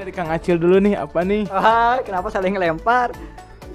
dari 0.00 0.12
Kang 0.16 0.32
Acil 0.32 0.56
dulu 0.56 0.80
nih 0.80 0.96
apa 0.96 1.20
nih? 1.20 1.44
Wah, 1.52 2.00
kenapa 2.00 2.32
saling 2.32 2.56
lempar? 2.56 3.12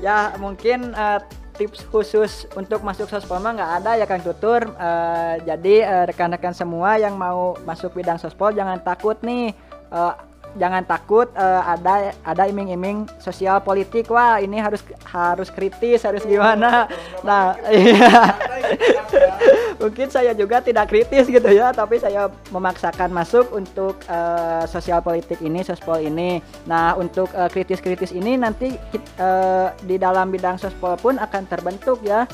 Ya 0.01 0.33
mungkin 0.41 0.97
uh, 0.97 1.21
tips 1.53 1.85
khusus 1.87 2.49
untuk 2.57 2.81
masuk 2.81 3.05
sospol 3.07 3.37
mah 3.39 3.53
nggak 3.53 3.71
ada 3.81 3.91
ya 4.01 4.05
Kang 4.09 4.25
Tutur. 4.25 4.65
Uh, 4.75 5.37
jadi 5.45 5.85
uh, 5.85 6.03
rekan-rekan 6.09 6.57
semua 6.57 6.97
yang 6.97 7.13
mau 7.13 7.53
masuk 7.63 7.93
bidang 7.93 8.17
sospol 8.17 8.49
jangan 8.51 8.81
takut 8.81 9.15
nih. 9.21 9.53
Uh, 9.93 10.17
jangan 10.55 10.83
takut 10.87 11.27
uh, 11.35 11.63
ada 11.63 12.15
ada 12.23 12.43
iming-iming 12.47 13.07
sosial 13.19 13.59
politik. 13.61 14.07
Wah 14.11 14.39
ini 14.39 14.59
harus 14.59 14.81
harus 15.07 15.51
kritis 15.51 16.03
harus 16.03 16.23
gimana? 16.23 16.87
nah 17.27 17.55
iya. 17.69 18.35
mungkin 19.81 20.07
saya 20.07 20.31
juga 20.33 20.63
tidak 20.63 20.89
kritis 20.89 21.27
gitu 21.27 21.45
ya 21.51 21.69
tapi 21.75 21.99
saya 21.99 22.31
memaksakan 22.49 23.11
masuk 23.11 23.51
untuk 23.53 23.99
uh, 24.07 24.63
sosial 24.65 25.03
politik 25.03 25.39
ini 25.43 25.61
sospol 25.61 25.99
ini. 25.99 26.39
Nah 26.65 26.95
untuk 26.95 27.29
uh, 27.35 27.51
kritis-kritis 27.51 28.15
ini 28.15 28.39
nanti 28.39 28.73
uh, 29.19 29.69
di 29.83 29.99
dalam 29.99 30.31
bidang 30.31 30.57
sospol 30.57 30.95
pun 30.97 31.19
akan 31.19 31.43
terbentuk 31.45 32.01
ya 32.01 32.25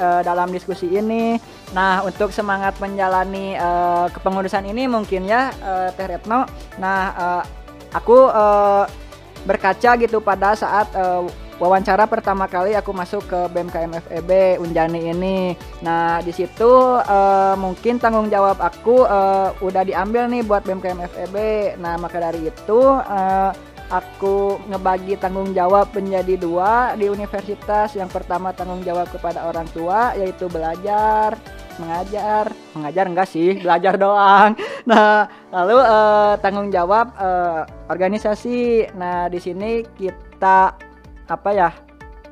uh, 0.00 0.20
dalam 0.24 0.50
diskusi 0.50 0.90
ini. 0.90 1.36
Nah 1.76 2.02
untuk 2.02 2.32
semangat 2.32 2.78
menjalani 2.80 3.54
uh, 3.54 4.08
kepengurusan 4.10 4.66
ini 4.66 4.88
mungkin 4.88 5.28
ya 5.28 5.52
uh, 5.62 5.88
Teh 5.92 6.08
Retno. 6.08 6.48
Nah 6.80 7.00
uh, 7.14 7.42
aku 7.96 8.28
uh, 8.28 8.84
berkaca 9.48 9.96
gitu 9.96 10.18
pada 10.20 10.52
saat 10.58 10.90
uh, 10.92 11.24
wawancara 11.56 12.04
pertama 12.04 12.44
kali 12.44 12.76
aku 12.76 12.92
masuk 12.92 13.24
ke 13.24 13.40
BMKM 13.52 13.92
FEB 14.04 14.30
Unjani 14.60 15.12
ini. 15.12 15.38
Nah, 15.80 16.20
di 16.20 16.32
situ 16.34 16.68
uh, 17.00 17.54
mungkin 17.56 17.96
tanggung 17.96 18.28
jawab 18.28 18.60
aku 18.60 19.08
uh, 19.08 19.56
udah 19.64 19.82
diambil 19.86 20.28
nih 20.28 20.44
buat 20.44 20.66
BMKM 20.68 21.00
FEB. 21.16 21.36
Nah, 21.80 21.96
maka 21.96 22.20
dari 22.20 22.52
itu 22.52 22.80
uh, 23.00 23.50
aku 23.88 24.58
ngebagi 24.66 25.16
tanggung 25.16 25.54
jawab 25.56 25.94
menjadi 25.96 26.34
dua 26.36 26.92
di 26.98 27.08
universitas. 27.08 27.96
Yang 27.96 28.20
pertama 28.20 28.52
tanggung 28.52 28.84
jawab 28.84 29.08
kepada 29.08 29.48
orang 29.48 29.66
tua 29.72 30.12
yaitu 30.18 30.50
belajar, 30.52 31.38
mengajar. 31.78 32.52
Mengajar 32.74 33.04
enggak 33.06 33.28
sih? 33.28 33.56
Belajar 33.60 33.94
doang. 33.96 34.52
Nah 34.86 35.26
lalu 35.50 35.82
uh, 35.82 36.38
tanggung 36.38 36.70
jawab 36.70 37.10
uh, 37.18 37.66
organisasi. 37.90 38.86
Nah 38.94 39.26
di 39.26 39.42
sini 39.42 39.82
kita 39.98 40.78
apa 41.26 41.50
ya 41.50 41.74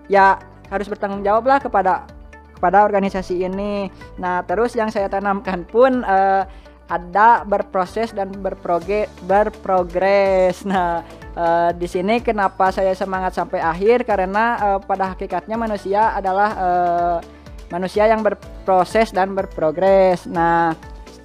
ya 0.06 0.38
harus 0.70 0.86
bertanggung 0.86 1.26
jawab 1.26 1.50
lah 1.50 1.58
kepada 1.58 2.06
kepada 2.54 2.86
organisasi 2.86 3.42
ini. 3.42 3.90
Nah 4.22 4.46
terus 4.46 4.78
yang 4.78 4.94
saya 4.94 5.10
tanamkan 5.10 5.66
pun 5.66 6.06
uh, 6.06 6.46
ada 6.88 7.42
berproses 7.48 8.12
dan 8.12 8.28
berproge 8.30 9.08
berprogres. 9.24 10.68
Nah, 10.68 11.00
uh, 11.32 11.70
di 11.72 11.88
sini 11.88 12.20
kenapa 12.20 12.68
saya 12.68 12.92
semangat 12.92 13.36
sampai 13.36 13.60
akhir? 13.60 14.04
Karena 14.04 14.60
uh, 14.60 14.78
pada 14.80 15.16
hakikatnya 15.16 15.56
manusia 15.56 16.12
adalah 16.12 16.50
uh, 16.56 17.18
manusia 17.74 18.06
yang 18.06 18.22
berproses 18.22 19.10
dan 19.10 19.34
berprogres. 19.34 20.30
Nah, 20.30 20.78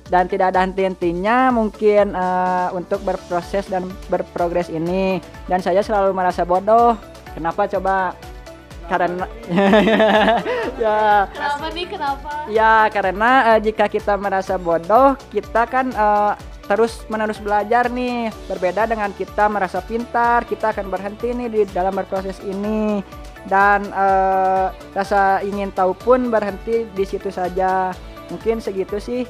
dan 0.09 0.25
tidak 0.25 0.57
ada 0.57 0.65
henti-hentinya 0.65 1.53
mungkin 1.53 2.17
uh, 2.17 2.73
untuk 2.73 3.05
berproses 3.05 3.69
dan 3.69 3.85
berprogres 4.09 4.73
ini. 4.73 5.21
Dan 5.45 5.61
saya 5.61 5.85
selalu 5.85 6.17
merasa 6.17 6.41
bodoh. 6.41 6.97
Kenapa 7.37 7.69
coba? 7.69 8.17
karena 8.89 9.25
ya 10.81 11.29
Kenapa 11.29 11.65
nih? 11.69 11.85
Kenapa? 11.85 12.29
ya 12.49 12.73
karena 12.89 13.29
eh, 13.53 13.59
jika 13.69 13.85
kita 13.85 14.17
merasa 14.17 14.57
bodoh 14.57 15.13
kita 15.29 15.69
kan 15.69 15.93
eh, 15.93 16.33
terus 16.65 17.05
menerus 17.09 17.37
belajar 17.37 17.89
nih 17.89 18.33
berbeda 18.49 18.89
dengan 18.89 19.13
kita 19.13 19.45
merasa 19.45 19.81
pintar 19.85 20.45
kita 20.49 20.73
akan 20.73 20.89
berhenti 20.89 21.33
nih 21.33 21.47
di 21.49 21.61
dalam 21.69 21.93
berproses 21.93 22.41
ini 22.45 23.05
dan 23.47 23.87
eh, 23.87 24.67
rasa 24.91 25.39
ingin 25.45 25.71
tahu 25.71 25.95
pun 25.95 26.27
berhenti 26.27 26.89
di 26.91 27.03
situ 27.07 27.31
saja. 27.31 27.93
Mungkin 28.29 28.61
segitu 28.61 28.99
sih. 28.99 29.23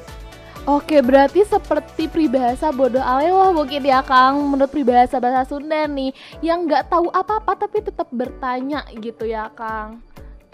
Oke, 0.68 1.00
berarti 1.00 1.40
seperti 1.40 2.04
peribahasa 2.04 2.68
bodoh 2.68 3.00
alewa 3.00 3.48
mungkin 3.48 3.80
ya 3.80 4.04
Kang. 4.04 4.44
Menurut 4.44 4.68
peribahasa 4.68 5.16
bahasa 5.16 5.56
Sunda 5.56 5.88
nih 5.88 6.12
Yang 6.44 6.58
nggak 6.68 6.84
tahu 6.92 7.08
apa-apa 7.08 7.64
tapi 7.64 7.80
tetap 7.80 8.12
bertanya 8.12 8.84
gitu 9.00 9.24
ya 9.24 9.48
Kang 9.56 10.04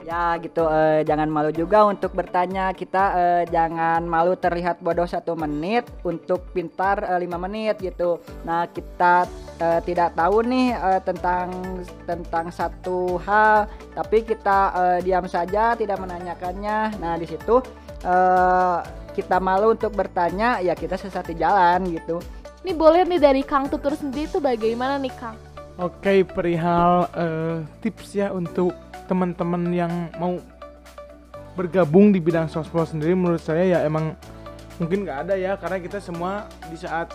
Ya 0.06 0.38
gitu, 0.38 0.70
eh, 0.70 1.02
jangan 1.02 1.26
malu 1.26 1.50
juga 1.50 1.82
untuk 1.82 2.14
bertanya. 2.14 2.70
Kita 2.70 3.04
eh, 3.18 3.42
jangan 3.50 4.06
malu 4.06 4.38
terlihat 4.38 4.78
bodoh 4.78 5.02
satu 5.02 5.34
menit 5.34 5.82
untuk 6.06 6.46
pintar 6.54 7.02
eh, 7.02 7.18
lima 7.18 7.34
menit 7.42 7.82
gitu. 7.82 8.22
Nah 8.46 8.70
kita 8.70 9.26
eh, 9.58 9.82
tidak 9.82 10.14
tahu 10.14 10.46
nih 10.46 10.78
eh, 10.78 11.00
tentang 11.02 11.50
tentang 12.06 12.54
satu 12.54 13.18
hal, 13.26 13.66
tapi 13.98 14.22
kita 14.22 14.58
eh, 14.78 14.98
diam 15.02 15.26
saja 15.26 15.74
tidak 15.74 15.98
menanyakannya. 15.98 17.02
Nah 17.02 17.18
di 17.18 17.26
situ 17.26 17.58
eh, 18.06 18.78
kita 19.10 19.42
malu 19.42 19.74
untuk 19.74 19.90
bertanya, 19.90 20.62
ya 20.62 20.78
kita 20.78 20.94
sesat 20.94 21.34
di 21.34 21.42
jalan 21.42 21.82
gitu. 21.90 22.22
Ini 22.62 22.78
boleh 22.78 23.02
nih 23.10 23.18
dari 23.18 23.42
Kang 23.42 23.66
Tutur 23.66 23.98
sendiri 23.98 24.30
itu 24.30 24.38
bagaimana 24.38 25.02
nih 25.02 25.14
Kang? 25.18 25.55
Oke, 25.76 26.24
perihal 26.24 27.04
eh, 27.12 27.56
tips 27.84 28.16
ya 28.16 28.32
untuk 28.32 28.72
teman-teman 29.04 29.68
yang 29.76 30.08
mau 30.16 30.40
bergabung 31.52 32.16
di 32.16 32.20
bidang 32.20 32.48
softball 32.48 32.88
sendiri 32.88 33.12
menurut 33.12 33.44
saya 33.44 33.64
ya 33.64 33.78
emang 33.84 34.16
mungkin 34.80 35.04
nggak 35.04 35.18
ada 35.28 35.34
ya 35.36 35.52
karena 35.60 35.76
kita 35.80 36.00
semua 36.00 36.48
di 36.68 36.76
saat 36.80 37.12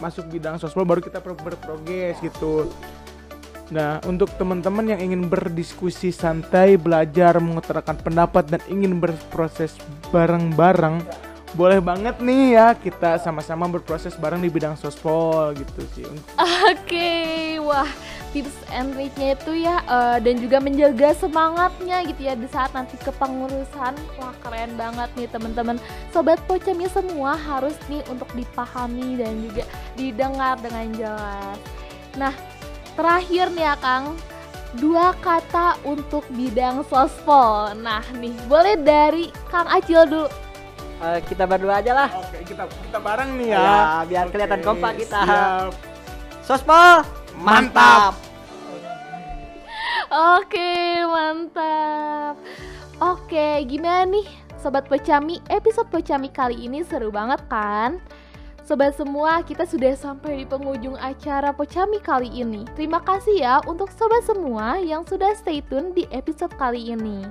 masuk 0.00 0.28
bidang 0.28 0.60
softball 0.60 0.84
baru 0.84 1.00
kita 1.00 1.24
ber- 1.24 1.40
berprogres 1.40 2.20
gitu. 2.20 2.68
Nah, 3.72 4.04
untuk 4.04 4.28
teman-teman 4.36 4.92
yang 4.92 5.00
ingin 5.00 5.32
berdiskusi 5.32 6.12
santai, 6.12 6.76
belajar, 6.76 7.40
mengutarakan 7.40 7.96
pendapat 7.96 8.44
dan 8.44 8.60
ingin 8.68 9.00
berproses 9.00 9.72
bareng-bareng, 10.12 11.00
boleh 11.52 11.84
banget 11.84 12.16
nih 12.16 12.56
ya 12.56 12.72
kita 12.72 13.20
sama-sama 13.20 13.68
berproses 13.68 14.16
bareng 14.16 14.40
di 14.40 14.48
bidang 14.48 14.72
softball 14.72 15.52
gitu 15.52 15.84
sih. 15.92 16.08
Oke, 16.72 17.60
wah 17.60 17.88
tips 18.32 18.56
and 18.72 18.96
triknya 18.96 19.36
itu 19.36 19.52
ya 19.68 19.84
eh, 19.84 20.18
dan 20.24 20.40
juga 20.40 20.56
menjaga 20.64 21.12
semangatnya 21.12 22.08
gitu 22.08 22.20
ya 22.24 22.32
di 22.32 22.48
saat 22.48 22.72
nanti 22.72 22.96
kepengurusan. 23.04 23.92
Wah 24.16 24.34
keren 24.40 24.72
banget 24.80 25.12
nih 25.12 25.28
teman-teman. 25.28 25.76
Sobat 26.08 26.40
pocamnya 26.48 26.88
semua 26.88 27.36
harus 27.36 27.76
nih 27.92 28.00
untuk 28.08 28.32
dipahami 28.32 29.20
dan 29.20 29.36
juga 29.44 29.68
didengar 29.92 30.56
dengan 30.64 30.88
jelas. 30.96 31.58
Nah 32.16 32.32
terakhir 32.96 33.52
nih 33.52 33.68
ya 33.68 33.76
Kang. 33.76 34.16
Dua 34.72 35.12
kata 35.20 35.76
untuk 35.84 36.24
bidang 36.32 36.80
sospol. 36.88 37.76
Nah 37.76 38.00
nih 38.16 38.32
boleh 38.48 38.80
dari 38.80 39.28
Kang 39.52 39.68
Acil 39.68 40.08
dulu 40.08 40.32
Eh, 41.02 41.18
kita 41.26 41.50
berdua 41.50 41.82
aja 41.82 41.92
lah. 41.98 42.08
Oke, 42.14 42.46
kita 42.46 42.62
kita 42.70 42.98
bareng 43.02 43.34
nih 43.34 43.48
ya. 43.50 43.58
Ya, 43.58 43.82
biar 44.06 44.24
Oke, 44.30 44.32
kelihatan 44.38 44.60
kompak 44.62 44.92
kita. 45.02 45.20
siap. 45.26 45.72
Sospol 46.46 47.02
mantap. 47.42 48.14
Oke, 50.12 51.02
mantap. 51.02 52.38
Oke, 53.02 53.66
gimana 53.66 54.06
nih 54.06 54.28
Sobat 54.62 54.86
Pocami? 54.86 55.42
Episode 55.50 55.90
Pocami 55.90 56.30
kali 56.30 56.70
ini 56.70 56.86
seru 56.86 57.10
banget 57.10 57.42
kan? 57.50 57.98
Sobat 58.62 58.94
semua, 58.94 59.42
kita 59.42 59.66
sudah 59.66 59.90
sampai 59.98 60.38
di 60.38 60.46
penghujung 60.46 60.94
acara 60.94 61.50
Pocami 61.50 61.98
kali 61.98 62.30
ini. 62.30 62.62
Terima 62.78 63.02
kasih 63.02 63.42
ya 63.42 63.58
untuk 63.66 63.90
sobat 63.90 64.22
semua 64.22 64.78
yang 64.78 65.02
sudah 65.02 65.34
stay 65.34 65.58
tune 65.66 65.90
di 65.90 66.06
episode 66.14 66.54
kali 66.54 66.94
ini. 66.94 67.26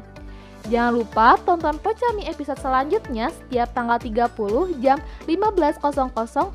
Jangan 0.69 0.93
lupa 0.93 1.39
tonton 1.41 1.81
Pocami 1.81 2.29
episode 2.29 2.61
selanjutnya 2.61 3.33
setiap 3.33 3.73
tanggal 3.73 3.97
30 3.97 4.77
jam 4.83 5.01
15.00 5.25 5.81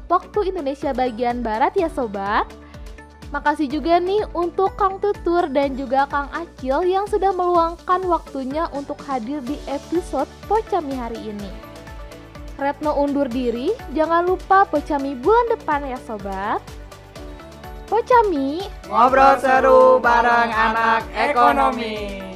waktu 0.06 0.38
Indonesia 0.46 0.90
bagian 0.94 1.42
Barat 1.42 1.74
ya 1.74 1.90
sobat. 1.90 2.46
Makasih 3.34 3.66
juga 3.66 3.98
nih 3.98 4.22
untuk 4.38 4.78
Kang 4.78 5.02
Tutur 5.02 5.50
dan 5.50 5.74
juga 5.74 6.06
Kang 6.06 6.30
Acil 6.30 6.86
yang 6.86 7.10
sudah 7.10 7.34
meluangkan 7.34 8.06
waktunya 8.06 8.70
untuk 8.70 9.02
hadir 9.02 9.42
di 9.42 9.58
episode 9.66 10.30
Pocami 10.46 10.94
hari 10.94 11.34
ini. 11.34 11.50
Retno 12.56 12.94
undur 12.96 13.26
diri, 13.26 13.74
jangan 13.92 14.30
lupa 14.30 14.62
Pocami 14.70 15.18
bulan 15.18 15.58
depan 15.58 15.90
ya 15.90 15.98
sobat. 16.06 16.62
Pocami, 17.90 18.66
Ngobrol 18.86 19.38
seru 19.38 19.98
bareng 20.02 20.50
anak 20.50 21.06
ekonomi. 21.14 22.35